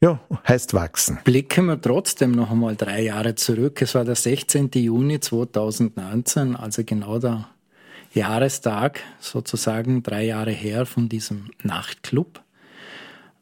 [0.00, 1.18] Ja, heißt wachsen.
[1.24, 3.80] Blicken wir trotzdem noch einmal drei Jahre zurück.
[3.80, 4.70] Es war der 16.
[4.74, 7.48] Juni 2019, also genau der
[8.12, 12.42] Jahrestag, sozusagen drei Jahre her von diesem Nachtclub.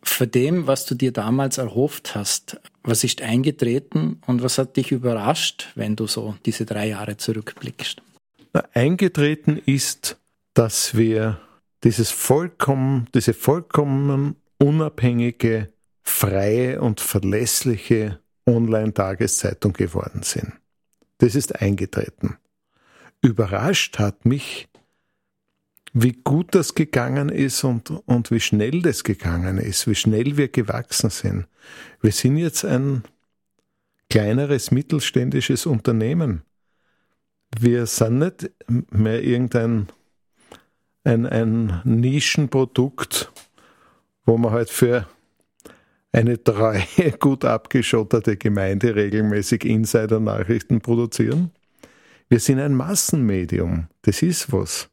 [0.04, 4.92] Für dem, was du dir damals erhofft hast, was ist eingetreten und was hat dich
[4.92, 8.02] überrascht, wenn du so diese drei Jahre zurückblickst?
[8.74, 10.18] eingetreten ist,
[10.54, 11.40] dass wir
[11.84, 20.52] dieses vollkommen, diese vollkommen unabhängige, freie und verlässliche Online-Tageszeitung geworden sind.
[21.18, 22.36] Das ist eingetreten.
[23.20, 24.68] Überrascht hat mich,
[25.92, 30.48] wie gut das gegangen ist und, und wie schnell das gegangen ist, wie schnell wir
[30.48, 31.46] gewachsen sind.
[32.00, 33.02] Wir sind jetzt ein
[34.08, 36.42] kleineres mittelständisches Unternehmen
[37.58, 38.50] wir sind nicht
[38.90, 39.88] mehr irgendein
[41.04, 43.32] ein, ein Nischenprodukt,
[44.24, 45.06] wo man halt für
[46.12, 46.84] eine treue,
[47.18, 51.50] gut abgeschottete Gemeinde regelmäßig Insider-Nachrichten produzieren.
[52.28, 53.88] Wir sind ein Massenmedium.
[54.02, 54.88] Das ist was.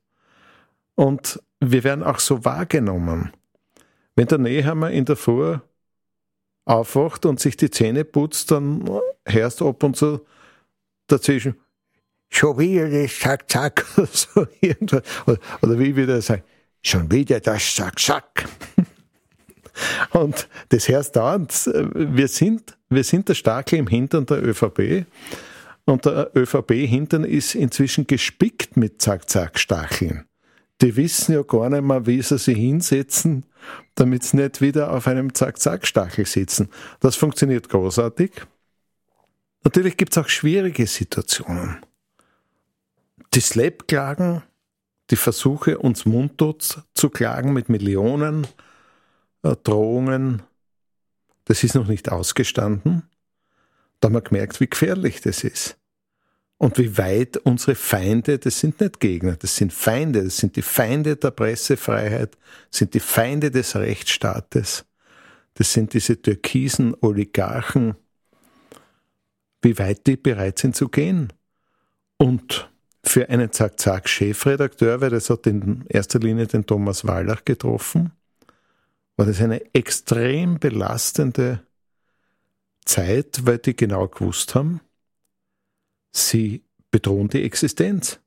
[0.99, 3.31] Und wir werden auch so wahrgenommen.
[4.17, 5.57] Wenn der Nehammer in der Früh
[6.65, 8.83] aufwacht und sich die Zähne putzt, dann
[9.25, 10.25] hörst du ab und zu
[11.07, 11.55] dazwischen,
[12.29, 15.03] schon wieder das Zack, Zack, so irgendwas.
[15.25, 16.43] Oder, oder wie wieder sagen,
[16.81, 18.49] schon wieder das Zack, Zack.
[20.11, 21.53] Und das heißt dauernd,
[21.95, 25.05] wir sind, wir sind der Starke im Hintern der ÖVP.
[25.85, 30.28] Und der ÖVP-Hintern ist inzwischen gespickt mit Zack-Zack-Stacheln.
[30.81, 33.45] Die wissen ja gar nicht mehr, wie sie sich hinsetzen,
[33.95, 36.69] damit sie nicht wieder auf einem Zack-Zack-Stachel sitzen.
[37.01, 38.31] Das funktioniert großartig.
[39.63, 41.77] Natürlich gibt es auch schwierige Situationen.
[43.33, 44.43] Die Slap-Klagen,
[45.09, 48.47] die Versuche, uns mundtot zu klagen mit Millionen
[49.43, 50.43] äh, Drohungen,
[51.45, 53.09] das ist noch nicht ausgestanden.
[53.99, 55.77] Da haben wir gemerkt, wie gefährlich das ist.
[56.59, 60.61] Und wie weit unsere Feinde, das sind nicht Gegner, das sind Feinde, das sind die
[60.61, 62.37] Feinde der Pressefreiheit,
[62.69, 64.85] sind die Feinde des Rechtsstaates,
[65.53, 67.95] das sind diese türkisen Oligarchen,
[69.61, 71.31] wie weit die bereit sind zu gehen.
[72.17, 72.69] Und
[73.05, 78.11] für einen Zack-Zack-Chefredakteur, weil das hat in erster Linie den Thomas Wallach getroffen,
[79.15, 81.61] war das eine extrem belastende
[82.83, 84.81] Zeit, weil die genau gewusst haben,
[86.11, 88.19] sie bedrohen die Existenz.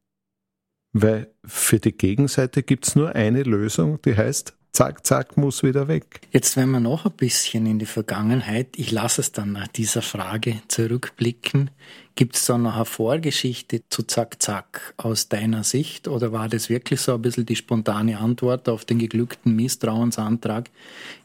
[0.92, 5.88] Weil für die Gegenseite gibt es nur eine Lösung, die heißt zack, zack, muss wieder
[5.88, 6.20] weg.
[6.32, 10.02] Jetzt, wenn wir noch ein bisschen in die Vergangenheit, ich lasse es dann nach dieser
[10.02, 11.70] Frage zurückblicken,
[12.14, 16.68] gibt es da noch eine Vorgeschichte zu zack, zack aus deiner Sicht oder war das
[16.68, 20.70] wirklich so ein bisschen die spontane Antwort auf den geglückten Misstrauensantrag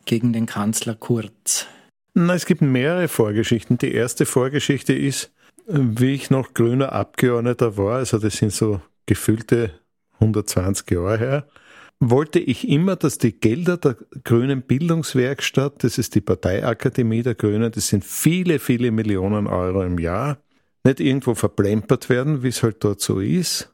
[0.05, 1.67] gegen den Kanzler Kurz?
[2.13, 3.77] Na, es gibt mehrere Vorgeschichten.
[3.77, 5.31] Die erste Vorgeschichte ist,
[5.67, 9.71] wie ich noch grüner Abgeordneter war, also das sind so gefühlte
[10.19, 11.47] 120 Jahre her,
[11.99, 17.71] wollte ich immer, dass die Gelder der Grünen Bildungswerkstatt, das ist die Parteiakademie der Grünen,
[17.71, 20.37] das sind viele, viele Millionen Euro im Jahr,
[20.83, 23.73] nicht irgendwo verplempert werden, wie es halt dort so ist,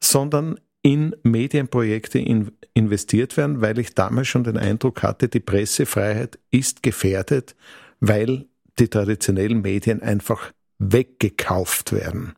[0.00, 6.38] sondern in Medienprojekte in, investiert werden, weil ich damals schon den Eindruck hatte, die Pressefreiheit
[6.50, 7.56] ist gefährdet,
[8.00, 8.46] weil
[8.78, 12.34] die traditionellen Medien einfach weggekauft werden.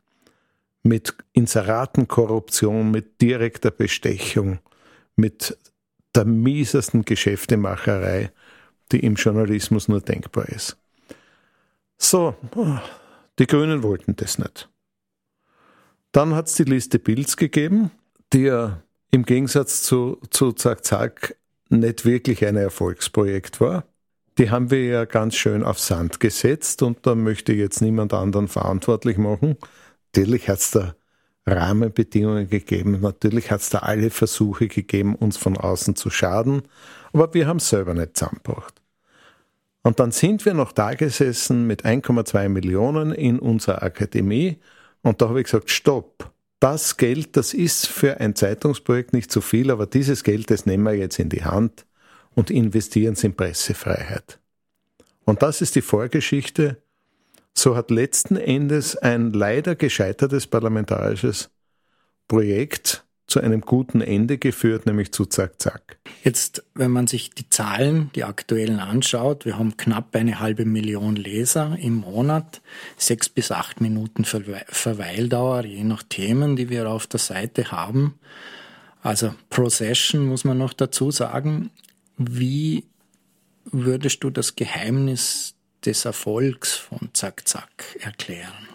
[0.82, 4.60] Mit Inseratenkorruption, mit direkter Bestechung,
[5.16, 5.56] mit
[6.14, 8.32] der miesesten Geschäftemacherei,
[8.92, 10.76] die im Journalismus nur denkbar ist.
[11.98, 12.34] So,
[13.38, 14.68] die Grünen wollten das nicht.
[16.12, 17.90] Dann hat es die Liste Bilds gegeben,
[18.32, 21.36] die ja im Gegensatz zu, zu Zack Zack
[21.68, 23.84] nicht wirklich ein Erfolgsprojekt war.
[24.40, 28.14] Die haben wir ja ganz schön auf Sand gesetzt und da möchte ich jetzt niemand
[28.14, 29.58] anderen verantwortlich machen.
[30.06, 30.94] Natürlich hat es da
[31.46, 36.62] Rahmenbedingungen gegeben, natürlich hat es da alle Versuche gegeben, uns von außen zu schaden,
[37.12, 38.80] aber wir haben es selber nicht zusammengebracht.
[39.82, 44.56] Und dann sind wir noch da gesessen mit 1,2 Millionen in unserer Akademie
[45.02, 49.42] und da habe ich gesagt, stopp, das Geld, das ist für ein Zeitungsprojekt nicht so
[49.42, 51.84] viel, aber dieses Geld, das nehmen wir jetzt in die Hand
[52.40, 54.38] und investieren es in Pressefreiheit.
[55.26, 56.78] Und das ist die Vorgeschichte.
[57.52, 61.50] So hat letzten Endes ein leider gescheitertes parlamentarisches
[62.28, 65.98] Projekt zu einem guten Ende geführt, nämlich zu Zack Zack.
[66.24, 71.16] Jetzt, wenn man sich die Zahlen, die aktuellen anschaut, wir haben knapp eine halbe Million
[71.16, 72.62] Leser im Monat,
[72.96, 78.18] sechs bis acht Minuten Verweildauer, je nach Themen, die wir auf der Seite haben.
[79.02, 81.70] Also pro Session muss man noch dazu sagen.
[82.22, 82.84] Wie
[83.64, 85.54] würdest du das Geheimnis
[85.86, 88.68] des Erfolgs von Zack Zack erklären?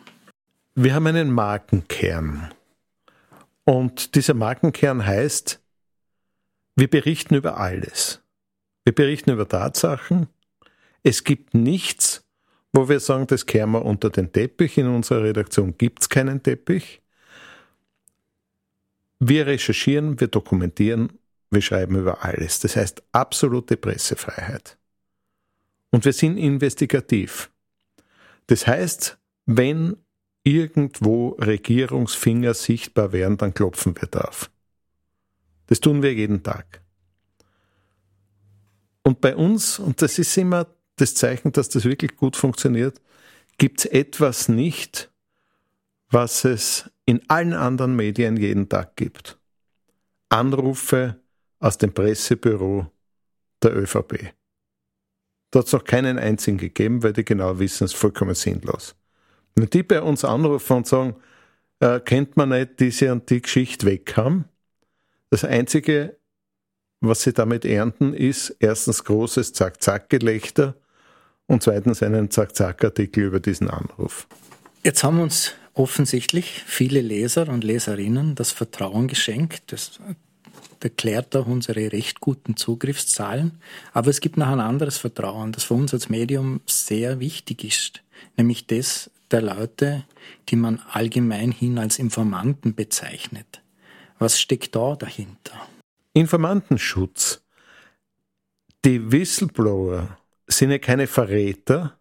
[0.74, 2.52] Wir haben einen Markenkern.
[3.64, 5.62] Und dieser Markenkern heißt,
[6.76, 8.24] wir berichten über alles.
[8.84, 10.26] Wir berichten über Tatsachen.
[11.04, 12.26] Es gibt nichts,
[12.74, 14.80] wo wir sagen, das kehren wir unter den Teppich.
[14.80, 17.00] In unserer Redaktion gibt es keinen Teppich.
[19.20, 22.60] Wir recherchieren, wir dokumentieren, wir schreiben über alles.
[22.60, 24.78] Das heißt absolute Pressefreiheit.
[25.92, 27.52] Und wir sind investigativ.
[28.48, 29.98] Das heißt, wenn
[30.44, 34.52] irgendwo Regierungsfinger sichtbar wären, dann klopfen wir drauf.
[35.68, 36.82] Das tun wir jeden Tag.
[39.04, 43.02] Und bei uns, und das ist immer das Zeichen, dass das wirklich gut funktioniert,
[43.58, 45.12] gibt es etwas nicht,
[46.10, 49.40] was es in allen anderen Medien jeden Tag gibt.
[50.30, 51.20] Anrufe
[51.66, 52.86] aus dem Pressebüro
[53.64, 54.32] der ÖVP.
[55.50, 58.96] Da hat es noch keinen einzigen gegeben, weil die genau wissen, es ist vollkommen sinnlos.
[59.56, 61.16] Wenn die bei uns anrufen und sagen,
[61.80, 64.46] äh, kennt man nicht diese und die Geschichte weg haben,
[65.32, 66.18] das Einzige,
[67.02, 70.76] was sie damit ernten, ist erstens großes Zack-Zack-Gelächter
[71.48, 74.28] und zweitens einen Zack-Zack-Artikel über diesen Anruf.
[74.84, 79.72] Jetzt haben uns offensichtlich viele Leser und Leserinnen das Vertrauen geschenkt.
[79.72, 80.00] Das
[80.84, 83.60] erklärt auch unsere recht guten Zugriffszahlen.
[83.94, 88.04] Aber es gibt noch ein anderes Vertrauen, das für uns als Medium sehr wichtig ist,
[88.38, 90.06] nämlich das der Leute,
[90.50, 93.62] die man allgemein hin als Informanten bezeichnet.
[94.20, 95.68] Was steckt da dahinter?
[96.14, 97.42] Informantenschutz.
[98.86, 101.98] Die Whistleblower sind ja keine Verräter,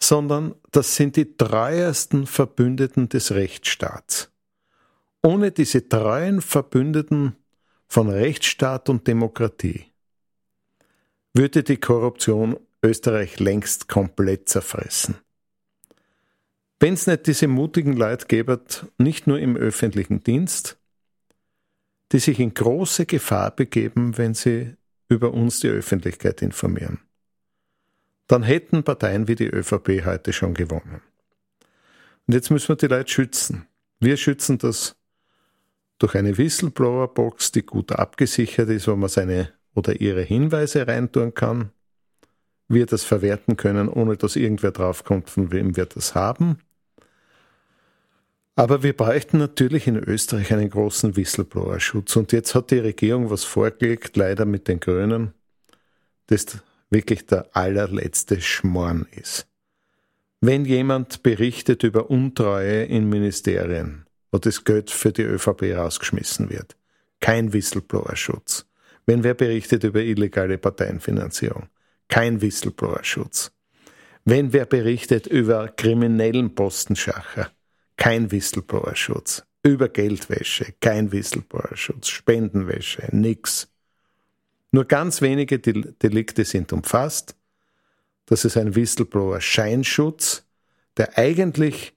[0.00, 4.30] sondern das sind die treuesten Verbündeten des Rechtsstaats.
[5.22, 7.36] Ohne diese treuen Verbündeten
[7.88, 9.86] von Rechtsstaat und Demokratie
[11.34, 15.16] würde die Korruption Österreich längst komplett zerfressen.
[16.78, 18.60] Wenn es nicht diese mutigen Leute gäbe,
[18.98, 20.78] nicht nur im öffentlichen Dienst,
[22.12, 24.76] die sich in große Gefahr begeben, wenn sie
[25.08, 27.00] über uns die Öffentlichkeit informieren.
[28.26, 31.00] Dann hätten Parteien wie die ÖVP heute schon gewonnen.
[32.26, 33.66] Und jetzt müssen wir die Leute schützen.
[34.00, 34.95] Wir schützen das
[35.98, 41.70] durch eine Whistleblower-Box, die gut abgesichert ist, wo man seine oder ihre Hinweise reintun kann.
[42.68, 46.58] Wir das verwerten können, ohne dass irgendwer draufkommt, von wem wir das haben.
[48.56, 52.16] Aber wir bräuchten natürlich in Österreich einen großen Whistleblower-Schutz.
[52.16, 55.34] Und jetzt hat die Regierung was vorgelegt, leider mit den Grünen,
[56.28, 59.46] das wirklich der allerletzte Schmorn ist.
[60.40, 64.05] Wenn jemand berichtet über Untreue in Ministerien,
[64.36, 66.76] wo das Geld für die ÖVP rausgeschmissen wird,
[67.20, 68.66] kein Whistleblower-Schutz.
[69.06, 71.70] Wenn wer berichtet über illegale Parteienfinanzierung,
[72.08, 73.52] kein Whistleblower-Schutz.
[74.26, 77.50] Wenn wer berichtet über kriminellen Postenschacher,
[77.96, 79.42] kein Whistleblower-Schutz.
[79.62, 82.08] Über Geldwäsche, kein Whistleblower-Schutz.
[82.08, 83.68] Spendenwäsche, nix.
[84.70, 87.36] Nur ganz wenige Delikte sind umfasst.
[88.26, 90.44] Das ist ein Whistleblower-Scheinschutz,
[90.98, 91.94] der eigentlich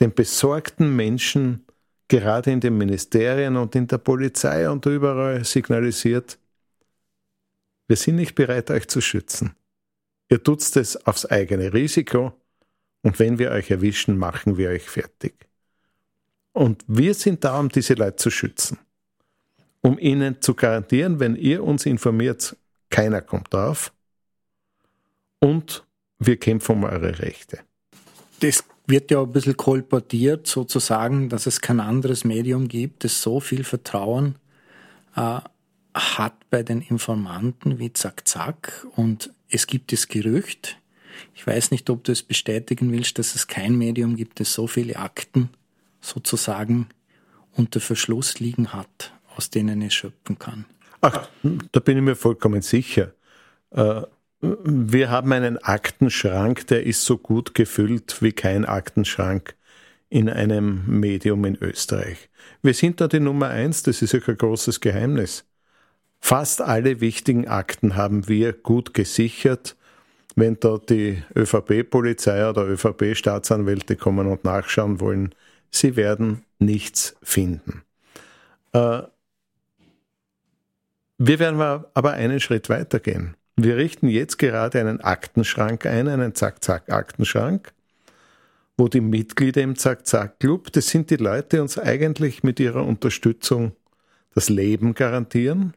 [0.00, 1.66] den besorgten Menschen
[2.12, 6.38] gerade in den Ministerien und in der Polizei und überall signalisiert,
[7.88, 9.54] wir sind nicht bereit, euch zu schützen.
[10.28, 12.34] Ihr tut's das aufs eigene Risiko
[13.00, 15.48] und wenn wir euch erwischen, machen wir euch fertig.
[16.52, 18.78] Und wir sind da, um diese Leute zu schützen.
[19.80, 22.54] Um ihnen zu garantieren, wenn ihr uns informiert,
[22.90, 23.90] keiner kommt drauf
[25.40, 25.82] und
[26.18, 27.60] wir kämpfen um eure Rechte.
[28.40, 33.40] Das wird ja ein bisschen kolportiert, sozusagen, dass es kein anderes Medium gibt, das so
[33.40, 34.36] viel Vertrauen
[35.16, 35.40] äh,
[35.94, 38.86] hat bei den Informanten wie Zack Zack.
[38.96, 40.78] Und es gibt das Gerücht,
[41.34, 44.66] ich weiß nicht, ob du es bestätigen willst, dass es kein Medium gibt, das so
[44.66, 45.50] viele Akten
[46.00, 46.88] sozusagen
[47.52, 50.64] unter Verschluss liegen hat, aus denen es schöpfen kann.
[51.00, 51.28] Ach,
[51.72, 53.12] da bin ich mir vollkommen sicher.
[53.70, 54.02] Äh,
[54.42, 59.54] wir haben einen Aktenschrank, der ist so gut gefüllt wie kein Aktenschrank
[60.08, 62.28] in einem Medium in Österreich.
[62.60, 65.44] Wir sind da die Nummer eins, das ist ja kein großes Geheimnis.
[66.18, 69.76] Fast alle wichtigen Akten haben wir gut gesichert.
[70.34, 75.34] Wenn da die ÖVP-Polizei oder ÖVP-Staatsanwälte kommen und nachschauen wollen,
[75.70, 77.82] sie werden nichts finden.
[78.72, 79.02] Äh,
[81.18, 81.60] wir werden
[81.94, 83.36] aber einen Schritt weitergehen.
[83.56, 87.72] Wir richten jetzt gerade einen Aktenschrank ein, einen Zack-Zack-Aktenschrank,
[88.76, 93.76] wo die Mitglieder im Zack-Zack-Club, das sind die Leute, uns eigentlich mit ihrer Unterstützung
[94.34, 95.74] das Leben garantieren.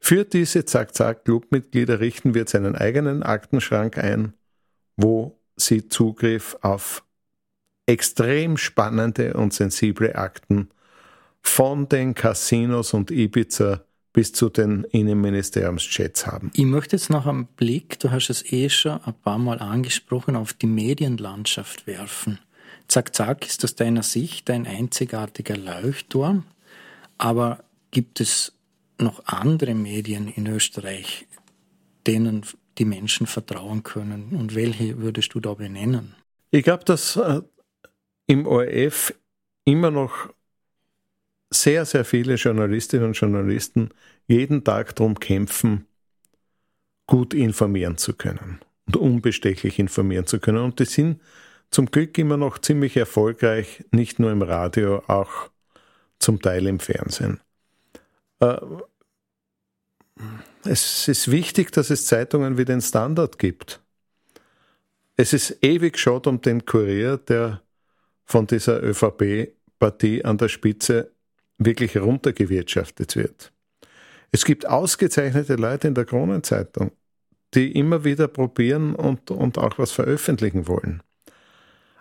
[0.00, 4.34] Für diese Zack-Zack-Club-Mitglieder richten wir jetzt einen eigenen Aktenschrank ein,
[4.96, 7.04] wo sie Zugriff auf
[7.86, 10.70] extrem spannende und sensible Akten
[11.42, 16.50] von den Casinos und Ibiza bis zu den Innenministeriumschats haben.
[16.54, 20.36] Ich möchte jetzt noch einen Blick, du hast es eh schon ein paar Mal angesprochen,
[20.36, 22.38] auf die Medienlandschaft werfen.
[22.88, 26.44] Zack, zack ist aus deiner Sicht ein einzigartiger Leuchtturm,
[27.16, 28.52] aber gibt es
[28.98, 31.26] noch andere Medien in Österreich,
[32.06, 32.44] denen
[32.78, 36.14] die Menschen vertrauen können und welche würdest du da benennen?
[36.50, 37.40] Ich glaube, dass äh,
[38.26, 39.14] im ORF
[39.64, 40.28] immer noch
[41.52, 43.90] sehr, sehr viele Journalistinnen und Journalisten
[44.26, 45.86] jeden Tag darum kämpfen,
[47.06, 50.58] gut informieren zu können und unbestechlich informieren zu können.
[50.58, 51.20] Und die sind
[51.70, 55.50] zum Glück immer noch ziemlich erfolgreich, nicht nur im Radio, auch
[56.18, 57.40] zum Teil im Fernsehen.
[58.40, 58.58] Äh,
[60.64, 63.80] es ist wichtig, dass es Zeitungen wie den Standard gibt.
[65.16, 67.62] Es ist ewig schade um den Kurier, der
[68.24, 71.12] von dieser ÖVP-Partie an der Spitze
[71.64, 73.52] wirklich runtergewirtschaftet wird.
[74.30, 76.92] Es gibt ausgezeichnete Leute in der Kronenzeitung,
[77.54, 81.02] die immer wieder probieren und, und auch was veröffentlichen wollen.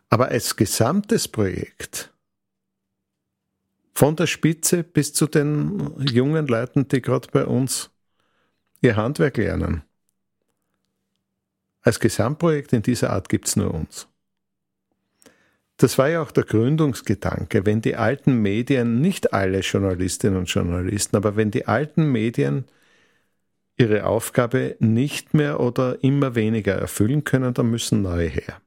[0.09, 2.13] Aber als gesamtes Projekt,
[3.93, 7.91] von der Spitze bis zu den jungen Leuten, die gerade bei uns
[8.81, 9.83] ihr Handwerk lernen,
[11.81, 14.07] als Gesamtprojekt in dieser Art gibt es nur uns.
[15.81, 21.15] Das war ja auch der Gründungsgedanke, wenn die alten Medien, nicht alle Journalistinnen und Journalisten,
[21.15, 22.65] aber wenn die alten Medien
[23.77, 28.61] ihre Aufgabe nicht mehr oder immer weniger erfüllen können, dann müssen neue her.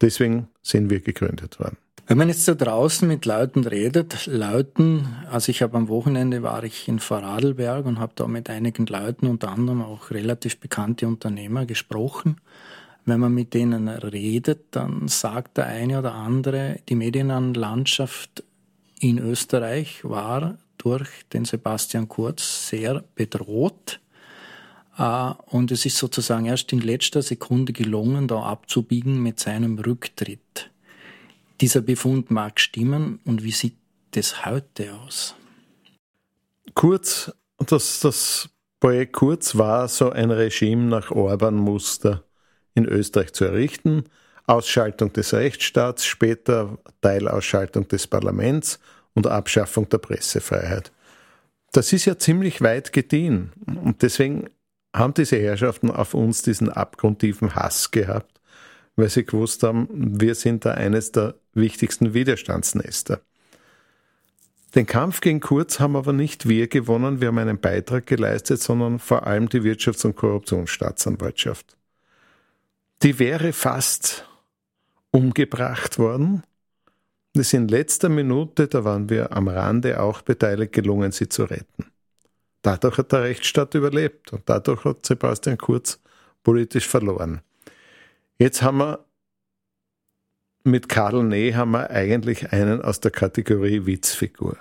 [0.00, 1.76] Deswegen sind wir gegründet worden.
[2.06, 6.64] Wenn man jetzt so draußen mit Leuten redet, Leuten, also ich habe am Wochenende war
[6.64, 11.66] ich in Vorarlberg und habe da mit einigen Leuten, unter anderem auch relativ bekannte Unternehmer
[11.66, 12.40] gesprochen
[13.04, 18.44] wenn man mit denen redet, dann sagt der eine oder andere, die Medienlandschaft
[19.00, 24.00] in Österreich war durch den Sebastian Kurz sehr bedroht.
[24.96, 30.70] Äh, und es ist sozusagen erst in letzter Sekunde gelungen, da abzubiegen mit seinem Rücktritt.
[31.60, 33.20] Dieser Befund mag stimmen.
[33.24, 33.76] Und wie sieht
[34.12, 35.34] das heute aus?
[36.74, 38.48] Kurz, das, das
[38.78, 42.24] Projekt Kurz war so ein Regime nach Orban-Muster
[42.74, 44.04] in Österreich zu errichten,
[44.46, 48.80] Ausschaltung des Rechtsstaats, später Teilausschaltung des Parlaments
[49.14, 50.92] und Abschaffung der Pressefreiheit.
[51.72, 53.52] Das ist ja ziemlich weit gediehen
[53.82, 54.50] und deswegen
[54.94, 58.40] haben diese Herrschaften auf uns diesen abgrundtiefen Hass gehabt,
[58.96, 59.88] weil sie gewusst haben,
[60.20, 63.20] wir sind da eines der wichtigsten Widerstandsnester.
[64.74, 68.98] Den Kampf gegen Kurz haben aber nicht wir gewonnen, wir haben einen Beitrag geleistet, sondern
[68.98, 71.76] vor allem die Wirtschafts- und Korruptionsstaatsanwaltschaft
[73.02, 74.28] die wäre fast
[75.10, 76.42] umgebracht worden.
[77.34, 81.44] Es ist in letzter Minute, da waren wir am Rande auch beteiligt, gelungen, sie zu
[81.44, 81.86] retten.
[82.62, 86.00] Dadurch hat der Rechtsstaat überlebt und dadurch hat Sebastian Kurz
[86.44, 87.40] politisch verloren.
[88.38, 89.04] Jetzt haben wir
[90.64, 94.56] mit Karl Ney haben wir eigentlich einen aus der Kategorie Witzfigur.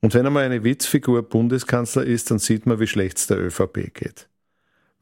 [0.00, 3.94] Und wenn einmal eine Witzfigur Bundeskanzler ist, dann sieht man, wie schlecht es der ÖVP
[3.94, 4.28] geht.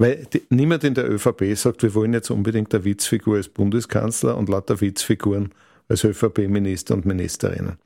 [0.00, 4.34] Weil die, niemand in der ÖVP sagt, wir wollen jetzt unbedingt eine Witzfigur als Bundeskanzler
[4.38, 5.52] und lauter Witzfiguren
[5.90, 7.76] als ÖVP-Minister und Ministerinnen.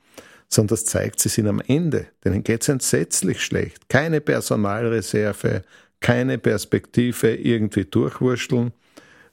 [0.47, 2.07] Sondern das zeigt, sie sind am Ende.
[2.23, 3.89] Denen geht es entsetzlich schlecht.
[3.89, 5.63] Keine Personalreserve,
[5.99, 8.71] keine Perspektive, irgendwie durchwurschteln.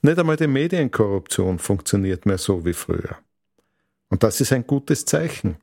[0.00, 3.16] Nicht einmal die Medienkorruption funktioniert mehr so wie früher.
[4.08, 5.54] Und das ist ein gutes Zeichen.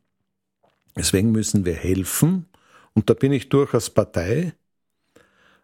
[0.96, 2.46] Deswegen müssen wir helfen,
[2.94, 4.54] und da bin ich durchaus Partei,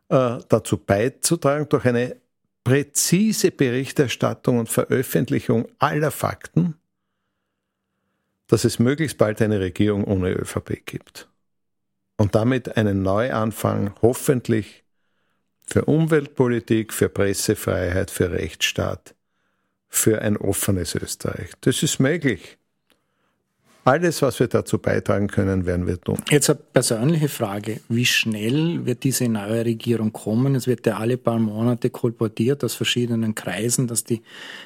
[0.10, 2.18] äh, dazu beizutragen, durch eine
[2.64, 6.76] präzise Berichterstattung und Veröffentlichung aller Fakten,
[8.48, 11.30] dass es möglichst bald eine Regierung ohne ÖVP gibt.
[12.18, 14.84] Und damit einen Neuanfang hoffentlich
[15.68, 19.16] für Umweltpolitik, für Pressefreiheit, für Rechtsstaat,
[19.90, 21.52] für ein offenes Österreich.
[21.62, 22.58] Das ist möglich.
[23.88, 26.18] Alles, was wir dazu beitragen können, werden wir tun.
[26.32, 27.82] Jetzt eine persönliche Frage.
[27.88, 30.56] Wie schnell wird diese neue Regierung kommen?
[30.56, 34.24] Es wird ja alle paar Monate kolportiert aus verschiedenen Kreisen, dass die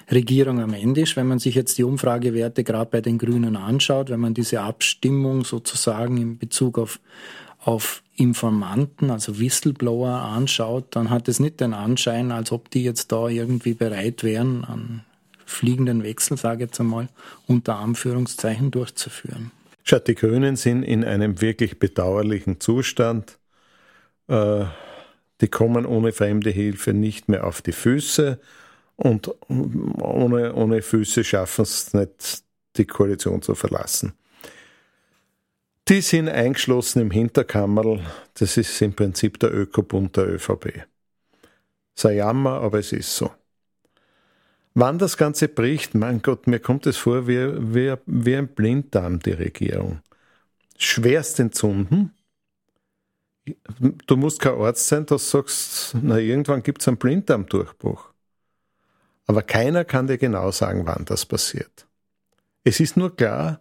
[0.09, 1.17] Regierung am Ende ist.
[1.17, 5.43] Wenn man sich jetzt die Umfragewerte gerade bei den Grünen anschaut, wenn man diese Abstimmung
[5.43, 7.01] sozusagen in Bezug auf,
[7.59, 13.11] auf Informanten, also Whistleblower anschaut, dann hat es nicht den Anschein, als ob die jetzt
[13.11, 15.01] da irgendwie bereit wären, an
[15.49, 17.09] fliegenden Wechsel, sage ich jetzt einmal,
[17.47, 19.51] unter Anführungszeichen durchzuführen.
[19.83, 23.39] Schaut, die Grünen sind in einem wirklich bedauerlichen Zustand.
[24.27, 24.65] Äh,
[25.41, 28.39] die kommen ohne fremde Hilfe nicht mehr auf die Füße
[28.97, 32.43] und ohne, ohne Füße schaffen es nicht,
[32.75, 34.13] die Koalition zu verlassen.
[35.87, 38.01] Die sind eingeschlossen im Hinterkammerl.
[38.35, 40.83] Das ist im Prinzip der Ökobund der ÖVP.
[41.95, 43.31] Sei Jammer, aber es ist so.
[44.79, 49.19] Wann das Ganze bricht, mein Gott, mir kommt es vor wie, wie, wie ein Blinddarm,
[49.19, 49.99] die Regierung.
[50.77, 52.13] Schwerst entzünden.
[54.07, 58.13] Du musst kein Arzt sein, dass du sagst, na, irgendwann gibt es einen Blinddarmdurchbruch.
[59.27, 61.85] Aber keiner kann dir genau sagen, wann das passiert.
[62.63, 63.59] Es ist nur klar,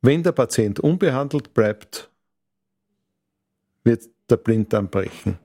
[0.00, 2.10] wenn der Patient unbehandelt bleibt,
[3.82, 5.38] wird der Blinddarm brechen.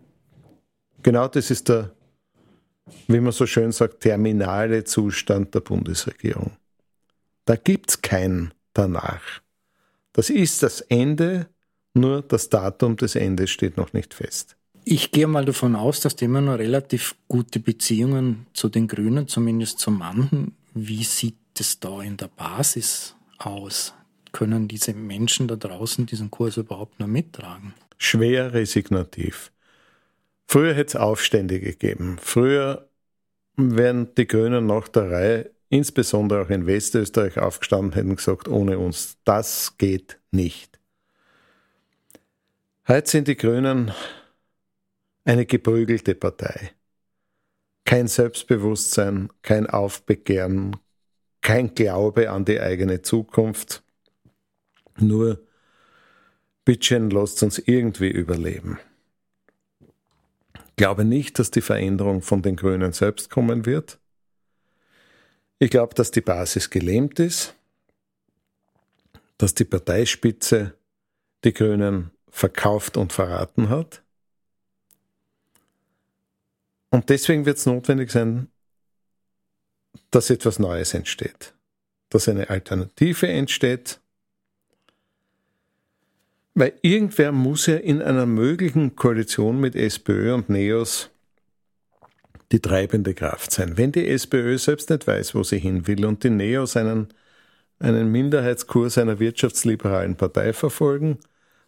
[1.03, 1.91] Genau das ist der
[3.07, 6.51] wie man so schön sagt, terminale Zustand der Bundesregierung.
[7.45, 9.41] Da gibt es kein danach.
[10.13, 11.47] Das ist das Ende,
[11.93, 14.55] nur das Datum des Endes steht noch nicht fest.
[14.85, 19.27] Ich gehe mal davon aus, dass die immer noch relativ gute Beziehungen zu den Grünen,
[19.27, 20.55] zumindest zu manchen.
[20.73, 23.93] Wie sieht es da in der Basis aus?
[24.31, 27.73] Können diese Menschen da draußen diesen Kurs überhaupt noch mittragen?
[27.97, 29.51] Schwer resignativ.
[30.51, 32.17] Früher hätte es Aufstände gegeben.
[32.19, 32.89] Früher
[33.55, 39.19] wären die Grünen nach der Reihe, insbesondere auch in Westösterreich, aufgestanden, hätten gesagt, ohne uns,
[39.25, 40.79] das geht nicht.
[42.87, 43.91] Heute sind die Grünen
[45.23, 46.71] eine geprügelte Partei.
[47.85, 50.77] Kein Selbstbewusstsein, kein Aufbegehren,
[51.41, 53.83] kein Glaube an die eigene Zukunft.
[54.97, 55.45] Nur,
[56.65, 58.79] bitteschön, lasst uns irgendwie überleben
[60.79, 63.99] glaube nicht, dass die Veränderung von den Grünen selbst kommen wird.
[65.59, 67.53] Ich glaube, dass die Basis gelähmt ist,
[69.37, 70.77] dass die Parteispitze
[71.43, 74.01] die Grünen verkauft und verraten hat.
[76.91, 78.47] Und deswegen wird es notwendig sein,
[80.11, 81.55] dass etwas Neues entsteht,
[82.07, 83.99] dass eine Alternative entsteht,
[86.59, 91.09] weil irgendwer muss ja in einer möglichen Koalition mit SPÖ und NEOS
[92.51, 93.77] die treibende Kraft sein.
[93.77, 97.13] Wenn die SPÖ selbst nicht weiß, wo sie hin will und die NEOS einen,
[97.79, 101.19] einen Minderheitskurs einer wirtschaftsliberalen Partei verfolgen,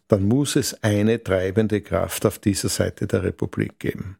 [0.08, 4.18] dann muss es eine treibende Kraft auf dieser Seite der Republik geben.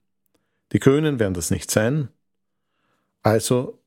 [0.73, 2.09] Die Grünen werden das nicht sein.
[3.23, 3.79] Also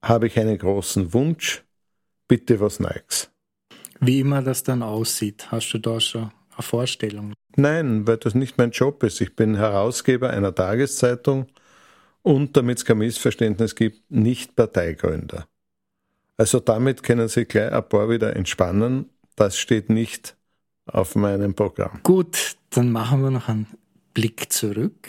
[0.00, 1.64] habe ich einen großen Wunsch,
[2.28, 3.30] bitte was Neues.
[4.00, 7.34] Wie immer das dann aussieht, hast du da schon eine Vorstellung?
[7.56, 9.20] Nein, weil das nicht mein Job ist.
[9.20, 11.46] Ich bin Herausgeber einer Tageszeitung
[12.22, 15.46] und, damit es kein Missverständnis gibt, nicht Parteigründer.
[16.36, 19.10] Also damit können Sie gleich ein paar wieder entspannen.
[19.36, 20.36] Das steht nicht
[20.86, 22.00] auf meinem Programm.
[22.02, 23.66] Gut, dann machen wir noch einen
[24.14, 25.08] Blick zurück,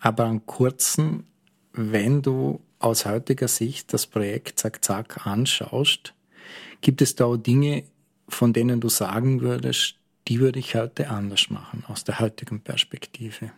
[0.00, 1.26] aber einen kurzen,
[1.72, 6.14] wenn du aus heutiger Sicht das Projekt Zack Zack anschaust,
[6.82, 7.84] gibt es da auch Dinge,
[8.34, 9.96] von denen du sagen würdest,
[10.28, 13.50] die würde ich heute anders machen, aus der heutigen Perspektive?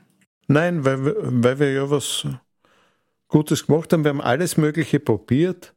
[0.46, 2.26] Nein, weil wir, weil wir ja was
[3.28, 4.04] Gutes gemacht haben.
[4.04, 5.74] Wir haben alles Mögliche probiert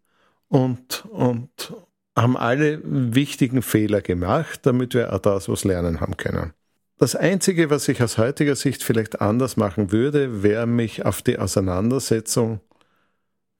[0.48, 1.74] und, und
[2.16, 6.54] haben alle wichtigen Fehler gemacht, damit wir auch daraus was lernen haben können.
[6.98, 11.38] Das Einzige, was ich aus heutiger Sicht vielleicht anders machen würde, wäre mich auf die
[11.38, 12.60] Auseinandersetzung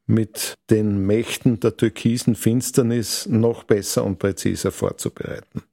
[0.08, 5.64] mit den Mächten der türkisen Finsternis noch besser und präziser vorzubereiten.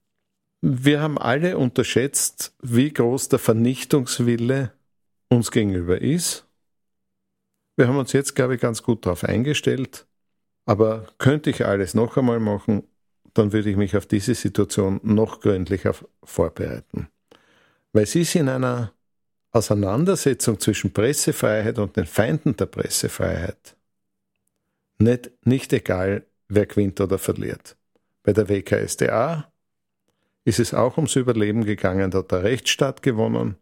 [0.61, 4.73] Wir haben alle unterschätzt, wie groß der Vernichtungswille
[5.29, 6.47] uns gegenüber ist.
[7.77, 10.07] Wir haben uns jetzt, glaube ich, ganz gut darauf eingestellt.
[10.67, 12.85] Aber könnte ich alles noch einmal machen,
[13.35, 17.09] dann würde ich mich auf diese Situation noch gründlicher vorbereiten.
[17.93, 18.93] Weil es ist in einer
[19.51, 23.77] Auseinandersetzung zwischen Pressefreiheit und den Feinden der Pressefreiheit
[24.99, 27.77] nicht, nicht egal, wer gewinnt oder verliert.
[28.23, 29.51] Bei der WKSDA
[30.45, 33.57] ist es auch ums Überleben gegangen, da hat der Rechtsstaat gewonnen.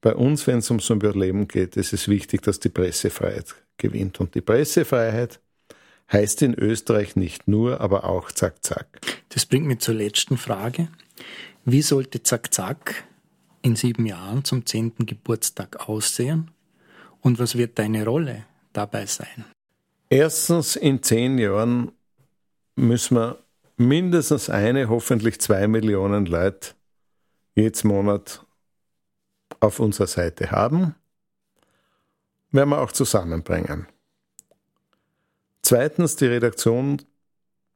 [0.00, 4.20] Bei uns, wenn es ums Überleben geht, ist es wichtig, dass die Pressefreiheit gewinnt.
[4.20, 5.40] Und die Pressefreiheit
[6.10, 9.00] heißt in Österreich nicht nur, aber auch Zack Zack.
[9.28, 10.88] Das bringt mich zur letzten Frage.
[11.64, 13.04] Wie sollte Zack Zack
[13.62, 16.50] in sieben Jahren zum zehnten Geburtstag aussehen?
[17.20, 19.44] Und was wird deine Rolle dabei sein?
[20.12, 21.90] Erstens, in zehn Jahren
[22.76, 23.42] müssen wir
[23.78, 26.74] mindestens eine, hoffentlich zwei Millionen Leute
[27.54, 28.44] jedes Monat
[29.60, 30.94] auf unserer Seite haben.
[32.50, 33.86] Werden wir auch zusammenbringen.
[35.62, 37.00] Zweitens, die Redaktion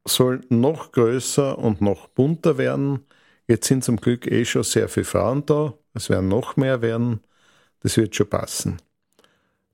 [0.07, 3.07] soll noch größer und noch bunter werden.
[3.49, 5.72] Jetzt sind zum Glück eh schon sehr viele Frauen da.
[5.95, 7.20] Es werden noch mehr werden.
[7.80, 8.76] Das wird schon passen.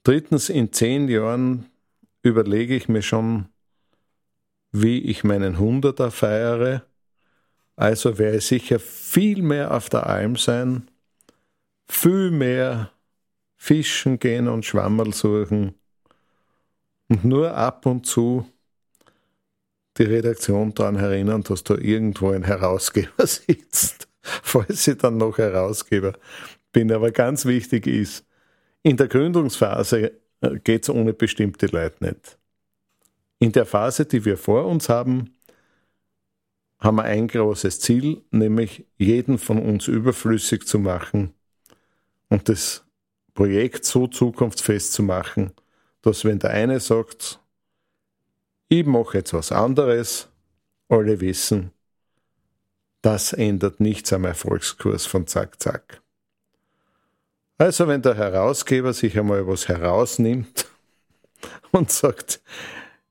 [0.04, 1.68] Drittens, in zehn Jahren
[2.22, 3.46] überlege ich mir schon,
[4.70, 6.84] wie ich meinen Hunderter feiere.
[7.76, 10.90] Also werde ich sicher viel mehr auf der Alm sein,
[11.88, 12.90] viel mehr
[13.56, 15.74] fischen gehen und Schwammerl suchen
[17.08, 18.46] und nur ab und zu
[19.98, 26.14] die Redaktion daran erinnern, dass da irgendwo ein Herausgeber sitzt, falls ich dann noch Herausgeber
[26.72, 26.90] bin.
[26.90, 28.24] Aber ganz wichtig ist,
[28.82, 30.12] in der Gründungsphase
[30.42, 32.38] äh, geht es ohne bestimmte Leute nicht.
[33.38, 35.34] In der Phase, die wir vor uns haben,
[36.78, 41.32] haben wir ein großes Ziel, nämlich jeden von uns überflüssig zu machen
[42.28, 42.84] und das
[43.34, 45.52] Projekt so zukunftsfest zu machen,
[46.02, 47.40] dass wenn der eine sagt,
[48.68, 50.28] ich mache jetzt was anderes,
[50.88, 51.72] alle wissen,
[53.00, 56.01] das ändert nichts am Erfolgskurs von Zack Zack.
[57.62, 60.66] Also wenn der Herausgeber sich einmal was herausnimmt
[61.70, 62.40] und sagt,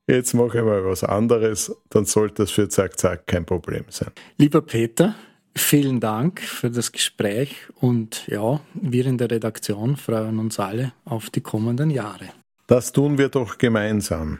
[0.07, 4.11] jetzt mache ich mal was anderes, dann sollte das für Zack Zack kein Problem sein.
[4.35, 5.15] Lieber Peter,
[5.55, 11.29] vielen Dank für das Gespräch und ja, wir in der Redaktion freuen uns alle auf
[11.29, 12.27] die kommenden Jahre.
[12.67, 14.39] Das tun wir doch gemeinsam.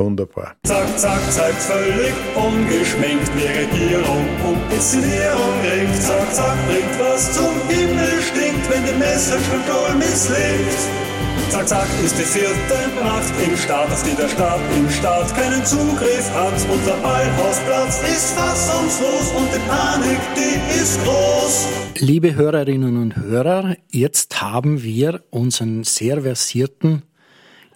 [0.00, 0.54] Wunderbar.
[0.62, 3.30] Zack, zack, zack, völlig ungeschminkt.
[3.34, 5.96] Die Regierung und Inszenierung ringt.
[6.00, 11.08] Zack, zack, bringt was zum Himmel stinkt, wenn die Message Control misslingt.
[11.50, 15.64] Zack, zack ist die vierte Macht im Staat, auf die der Staat im Staat keinen
[15.64, 16.54] Zugriff hat.
[16.70, 21.66] Unser Ballhausplatz ist fassungslos und die Panik, die ist groß.
[21.98, 27.02] Liebe Hörerinnen und Hörer, jetzt haben wir unseren sehr versierten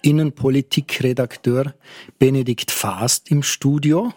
[0.03, 1.73] Innenpolitikredakteur
[2.19, 4.13] Benedikt Fast im Studio.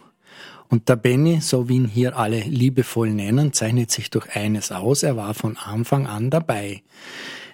[0.69, 5.03] Und der Benny, so wie ihn hier alle liebevoll nennen, zeichnet sich durch eines aus.
[5.03, 6.83] Er war von Anfang an dabei.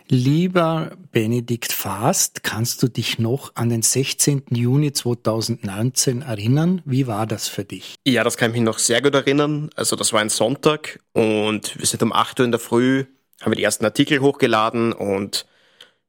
[0.09, 4.45] Lieber Benedikt Fast, kannst du dich noch an den 16.
[4.51, 6.83] Juni 2019 erinnern?
[6.85, 7.95] Wie war das für dich?
[8.07, 9.71] Ja, das kann ich mich noch sehr gut erinnern.
[9.75, 13.05] Also das war ein Sonntag und wir sind um 8 Uhr in der Früh,
[13.41, 15.47] haben wir die ersten Artikel hochgeladen und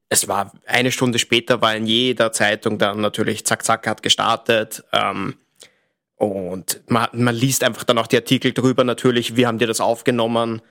[0.09, 4.83] es war eine Stunde später, war in jeder Zeitung dann natürlich Zack Zack hat gestartet.
[4.91, 5.35] Ähm,
[6.15, 9.81] und man, man liest einfach dann auch die Artikel drüber natürlich, wie haben die das
[9.81, 10.61] aufgenommen.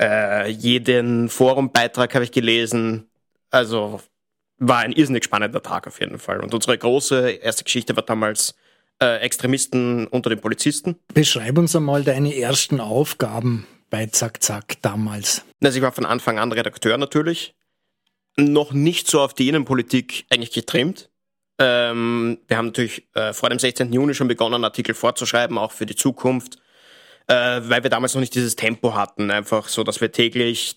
[0.00, 3.08] Äh, jeden Forumbeitrag habe ich gelesen.
[3.50, 4.00] Also
[4.58, 6.40] war ein irrsinnig spannender Tag auf jeden Fall.
[6.40, 8.54] Und unsere große erste Geschichte war damals
[9.00, 10.96] äh, Extremisten unter den Polizisten.
[11.14, 15.44] Beschreib uns einmal deine ersten Aufgaben bei Zack Zack damals.
[15.62, 17.54] Also ich war von Anfang an Redakteur natürlich
[18.38, 21.10] noch nicht so auf die Innenpolitik eigentlich getrimmt.
[21.58, 23.92] Ähm, wir haben natürlich äh, vor dem 16.
[23.92, 26.56] Juni schon begonnen, Artikel vorzuschreiben, auch für die Zukunft,
[27.26, 30.76] äh, weil wir damals noch nicht dieses Tempo hatten, einfach so, dass wir täglich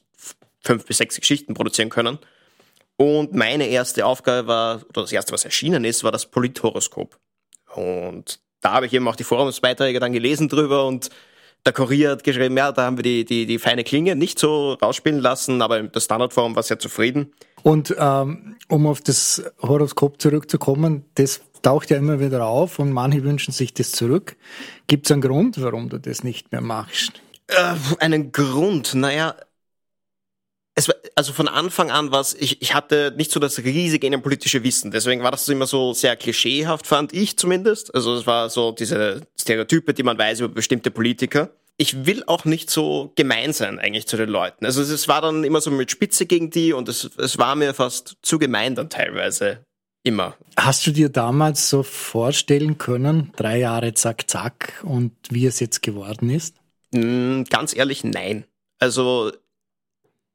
[0.63, 2.17] fünf bis sechs Geschichten produzieren können.
[2.97, 7.17] Und meine erste Aufgabe war, oder das erste, was erschienen ist, war das Polithoroskop.
[7.75, 11.09] Und da habe ich eben auch die Forumsbeiträge dann gelesen drüber und
[11.65, 14.73] der Kurier hat geschrieben, ja, da haben wir die, die, die feine Klinge nicht so
[14.73, 17.33] rausspielen lassen, aber das Standardform war sehr zufrieden.
[17.63, 23.23] Und ähm, um auf das Horoskop zurückzukommen, das taucht ja immer wieder auf und manche
[23.23, 24.35] wünschen sich das zurück.
[24.87, 27.21] Gibt es einen Grund, warum du das nicht mehr machst?
[27.47, 28.95] Äh, einen Grund?
[28.95, 29.35] Naja,
[30.73, 34.63] es war, also von Anfang an war ich, ich hatte nicht so das riesige innenpolitische
[34.63, 34.91] Wissen.
[34.91, 37.93] Deswegen war das immer so sehr klischeehaft, fand ich zumindest.
[37.93, 41.51] Also es war so diese Stereotype, die man weiß über bestimmte Politiker.
[41.81, 44.67] Ich will auch nicht so gemein sein eigentlich zu den Leuten.
[44.67, 47.73] Also es war dann immer so mit Spitze gegen die und es, es war mir
[47.73, 49.65] fast zu gemein dann teilweise.
[50.03, 50.37] Immer.
[50.57, 55.81] Hast du dir damals so vorstellen können, drei Jahre zack, zack und wie es jetzt
[55.81, 56.55] geworden ist?
[56.91, 58.45] Mm, ganz ehrlich, nein.
[58.77, 59.31] Also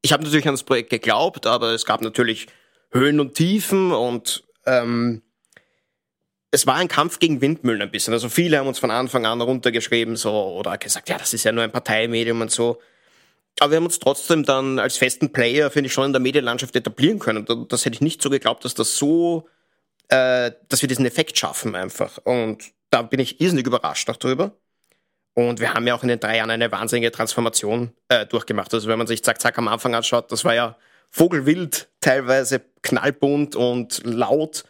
[0.03, 2.49] ich habe natürlich an das Projekt geglaubt, aber es gab natürlich
[2.91, 5.23] Höhen und Tiefen und ähm,
[6.57, 8.15] es war ein Kampf gegen Windmühlen ein bisschen.
[8.15, 11.53] Also viele haben uns von Anfang an runtergeschrieben so oder gesagt, ja, das ist ja
[11.53, 12.81] nur ein Parteimedium und so.
[13.61, 16.75] Aber wir haben uns trotzdem dann als festen Player, finde ich, schon in der Medienlandschaft
[16.75, 17.47] etablieren können.
[17.47, 19.47] Und das hätte ich nicht so geglaubt, dass das so,
[20.09, 22.17] äh, dass wir diesen Effekt schaffen einfach.
[22.25, 24.57] Und da bin ich irrsinnig überrascht auch drüber.
[25.35, 28.73] Und wir haben ja auch in den drei Jahren eine wahnsinnige Transformation äh, durchgemacht.
[28.73, 30.79] Also wenn man sich Zack Zack am Anfang anschaut, das war ja
[31.11, 34.65] vogelwild, teilweise knallbunt und laut.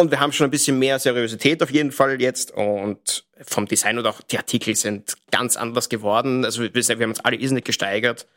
[0.00, 2.52] Und wir haben schon ein bisschen mehr Seriosität auf jeden Fall jetzt.
[2.52, 6.44] Und vom Design und auch die Artikel sind ganz anders geworden.
[6.44, 8.28] Also wir, wir haben uns alle irrsinnig gesteigert.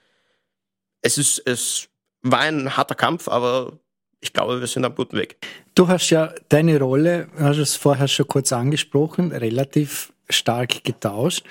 [1.03, 1.87] Es ist, es
[2.23, 3.73] war ein harter Kampf, aber
[4.21, 5.37] ich glaube, wir sind am guten Weg.
[5.75, 11.43] Du hast ja deine Rolle, hast es vorher schon kurz angesprochen, relativ stark getauscht.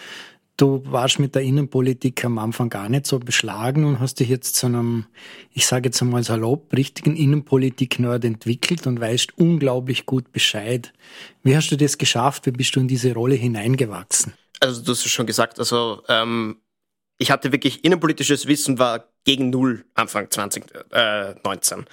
[0.60, 4.56] Du warst mit der Innenpolitik am Anfang gar nicht so beschlagen und hast dich jetzt
[4.56, 5.06] zu einem,
[5.54, 10.92] ich sage jetzt einmal salopp, richtigen Innenpolitik-Nerd entwickelt und weißt unglaublich gut Bescheid.
[11.42, 12.44] Wie hast du das geschafft?
[12.44, 14.34] Wie bist du in diese Rolle hineingewachsen?
[14.60, 16.58] Also du hast es schon gesagt, also ähm,
[17.16, 21.86] ich hatte wirklich innenpolitisches Wissen, war gegen null Anfang 2019.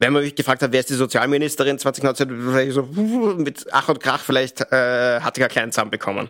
[0.00, 2.82] Wenn man mich gefragt hat, wer ist die Sozialministerin 2019, wäre ich so
[3.38, 6.28] mit Ach und Krach vielleicht äh, hatte ich einen kleinen Zahn bekommen.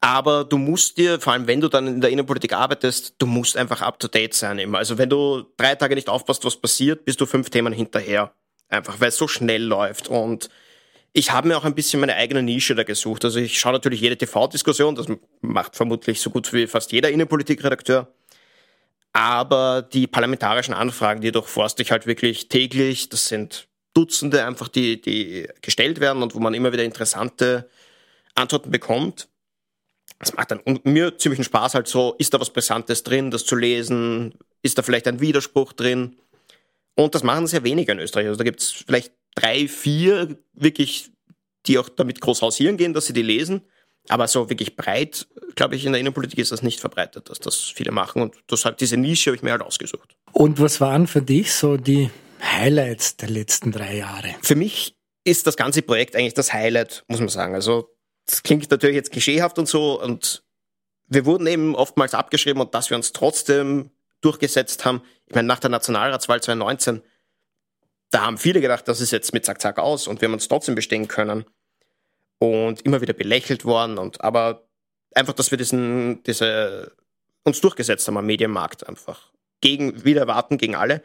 [0.00, 3.56] Aber du musst dir, vor allem wenn du dann in der Innenpolitik arbeitest, du musst
[3.56, 4.78] einfach up to date sein immer.
[4.78, 8.32] Also wenn du drei Tage nicht aufpasst, was passiert, bist du fünf Themen hinterher.
[8.68, 10.08] Einfach, weil es so schnell läuft.
[10.08, 10.48] Und
[11.12, 13.24] ich habe mir auch ein bisschen meine eigene Nische da gesucht.
[13.24, 15.06] Also ich schaue natürlich jede TV-Diskussion, das
[15.40, 18.12] macht vermutlich so gut wie fast jeder Innenpolitikredakteur.
[19.14, 23.08] Aber die parlamentarischen Anfragen, die durchforste ich halt wirklich täglich.
[23.08, 27.70] Das sind Dutzende einfach, die, die gestellt werden und wo man immer wieder interessante
[28.34, 29.28] Antworten bekommt.
[30.18, 33.54] Das macht dann mir ziemlichen Spaß halt so, ist da was Brisantes drin, das zu
[33.54, 34.34] lesen?
[34.62, 36.16] Ist da vielleicht ein Widerspruch drin?
[36.94, 38.26] Und das machen sehr wenige in Österreich.
[38.26, 41.10] Also da gibt es vielleicht drei, vier wirklich,
[41.66, 43.62] die auch damit groß hausieren gehen, dass sie die lesen.
[44.08, 47.56] Aber so wirklich breit, glaube ich, in der Innenpolitik ist das nicht verbreitet, dass das
[47.56, 48.22] viele machen.
[48.22, 50.16] Und deshalb diese Nische habe ich mir halt ausgesucht.
[50.32, 52.10] Und was waren für dich so die
[52.40, 54.34] Highlights der letzten drei Jahre?
[54.42, 57.54] Für mich ist das ganze Projekt eigentlich das Highlight, muss man sagen.
[57.54, 57.95] Also
[58.26, 60.00] das klingt natürlich jetzt klischeehaft und so.
[60.00, 60.42] Und
[61.08, 65.02] wir wurden eben oftmals abgeschrieben und dass wir uns trotzdem durchgesetzt haben.
[65.26, 67.02] Ich meine, nach der Nationalratswahl 2019,
[68.10, 70.48] da haben viele gedacht, das ist jetzt mit Zack Zack aus und wir haben uns
[70.48, 71.44] trotzdem bestehen können.
[72.38, 73.96] Und immer wieder belächelt worden.
[73.96, 74.68] Und aber
[75.14, 76.92] einfach, dass wir diesen, diese,
[77.44, 79.32] uns durchgesetzt haben am Medienmarkt einfach.
[79.62, 81.02] Gegen, wieder erwarten gegen alle.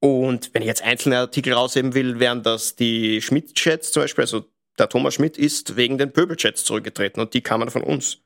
[0.00, 4.46] Und wenn ich jetzt einzelne Artikel rausheben will, wären das die Schmidt-Chats zum Beispiel, also
[4.78, 8.18] der Thomas Schmidt ist wegen den Pöbelchats zurückgetreten und die kamen von uns.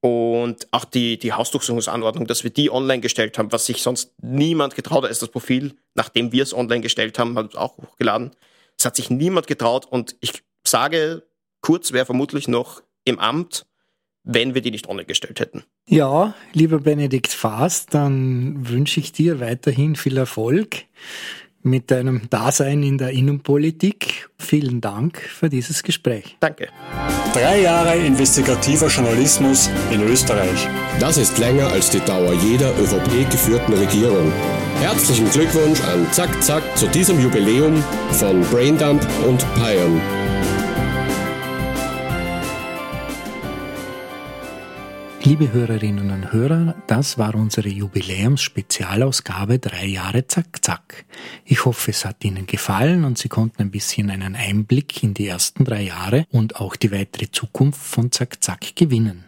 [0.00, 4.74] Und auch die, die Hausdurchsuchungsanordnung, dass wir die online gestellt haben, was sich sonst niemand
[4.74, 8.32] getraut hat, ist das Profil, nachdem wir es online gestellt haben, hat es auch hochgeladen.
[8.78, 11.22] Es hat sich niemand getraut und ich sage,
[11.64, 13.64] Kurz wäre vermutlich noch im Amt,
[14.22, 15.64] wenn wir die nicht online gestellt hätten.
[15.88, 20.84] Ja, lieber Benedikt Faast, dann wünsche ich dir weiterhin viel Erfolg
[21.64, 24.28] mit deinem Dasein in der Innenpolitik.
[24.38, 26.36] Vielen Dank für dieses Gespräch.
[26.40, 26.68] Danke.
[27.32, 30.68] Drei Jahre investigativer Journalismus in Österreich.
[31.00, 34.32] Das ist länger als die Dauer jeder ÖVP-geführten Regierung.
[34.80, 40.00] Herzlichen Glückwunsch an Zack Zack zu diesem Jubiläum von Braindump und Pion.
[45.26, 51.06] Liebe Hörerinnen und Hörer, das war unsere Jubiläumsspezialausgabe drei Jahre Zack Zack.
[51.46, 55.26] Ich hoffe, es hat Ihnen gefallen und Sie konnten ein bisschen einen Einblick in die
[55.26, 59.24] ersten drei Jahre und auch die weitere Zukunft von Zack Zack gewinnen.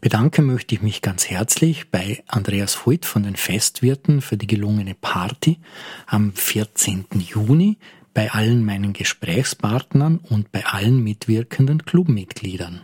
[0.00, 4.94] Bedanken möchte ich mich ganz herzlich bei Andreas Voigt von den Festwirten für die gelungene
[4.94, 5.58] Party
[6.06, 7.06] am 14.
[7.18, 7.76] Juni,
[8.16, 12.80] bei allen meinen Gesprächspartnern und bei allen mitwirkenden Clubmitgliedern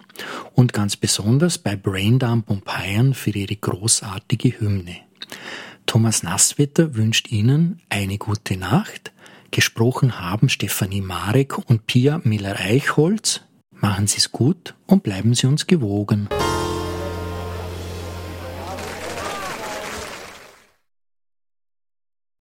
[0.53, 4.97] und ganz besonders bei Braindump und Payern für ihre großartige Hymne.
[5.87, 9.15] Thomas Nasswetter wünscht Ihnen eine gute Nacht.
[9.51, 13.41] Gesprochen haben Stefanie Marek und Pia Miller-Eichholz.
[13.71, 16.29] Machen Sie es gut und bleiben Sie uns gewogen.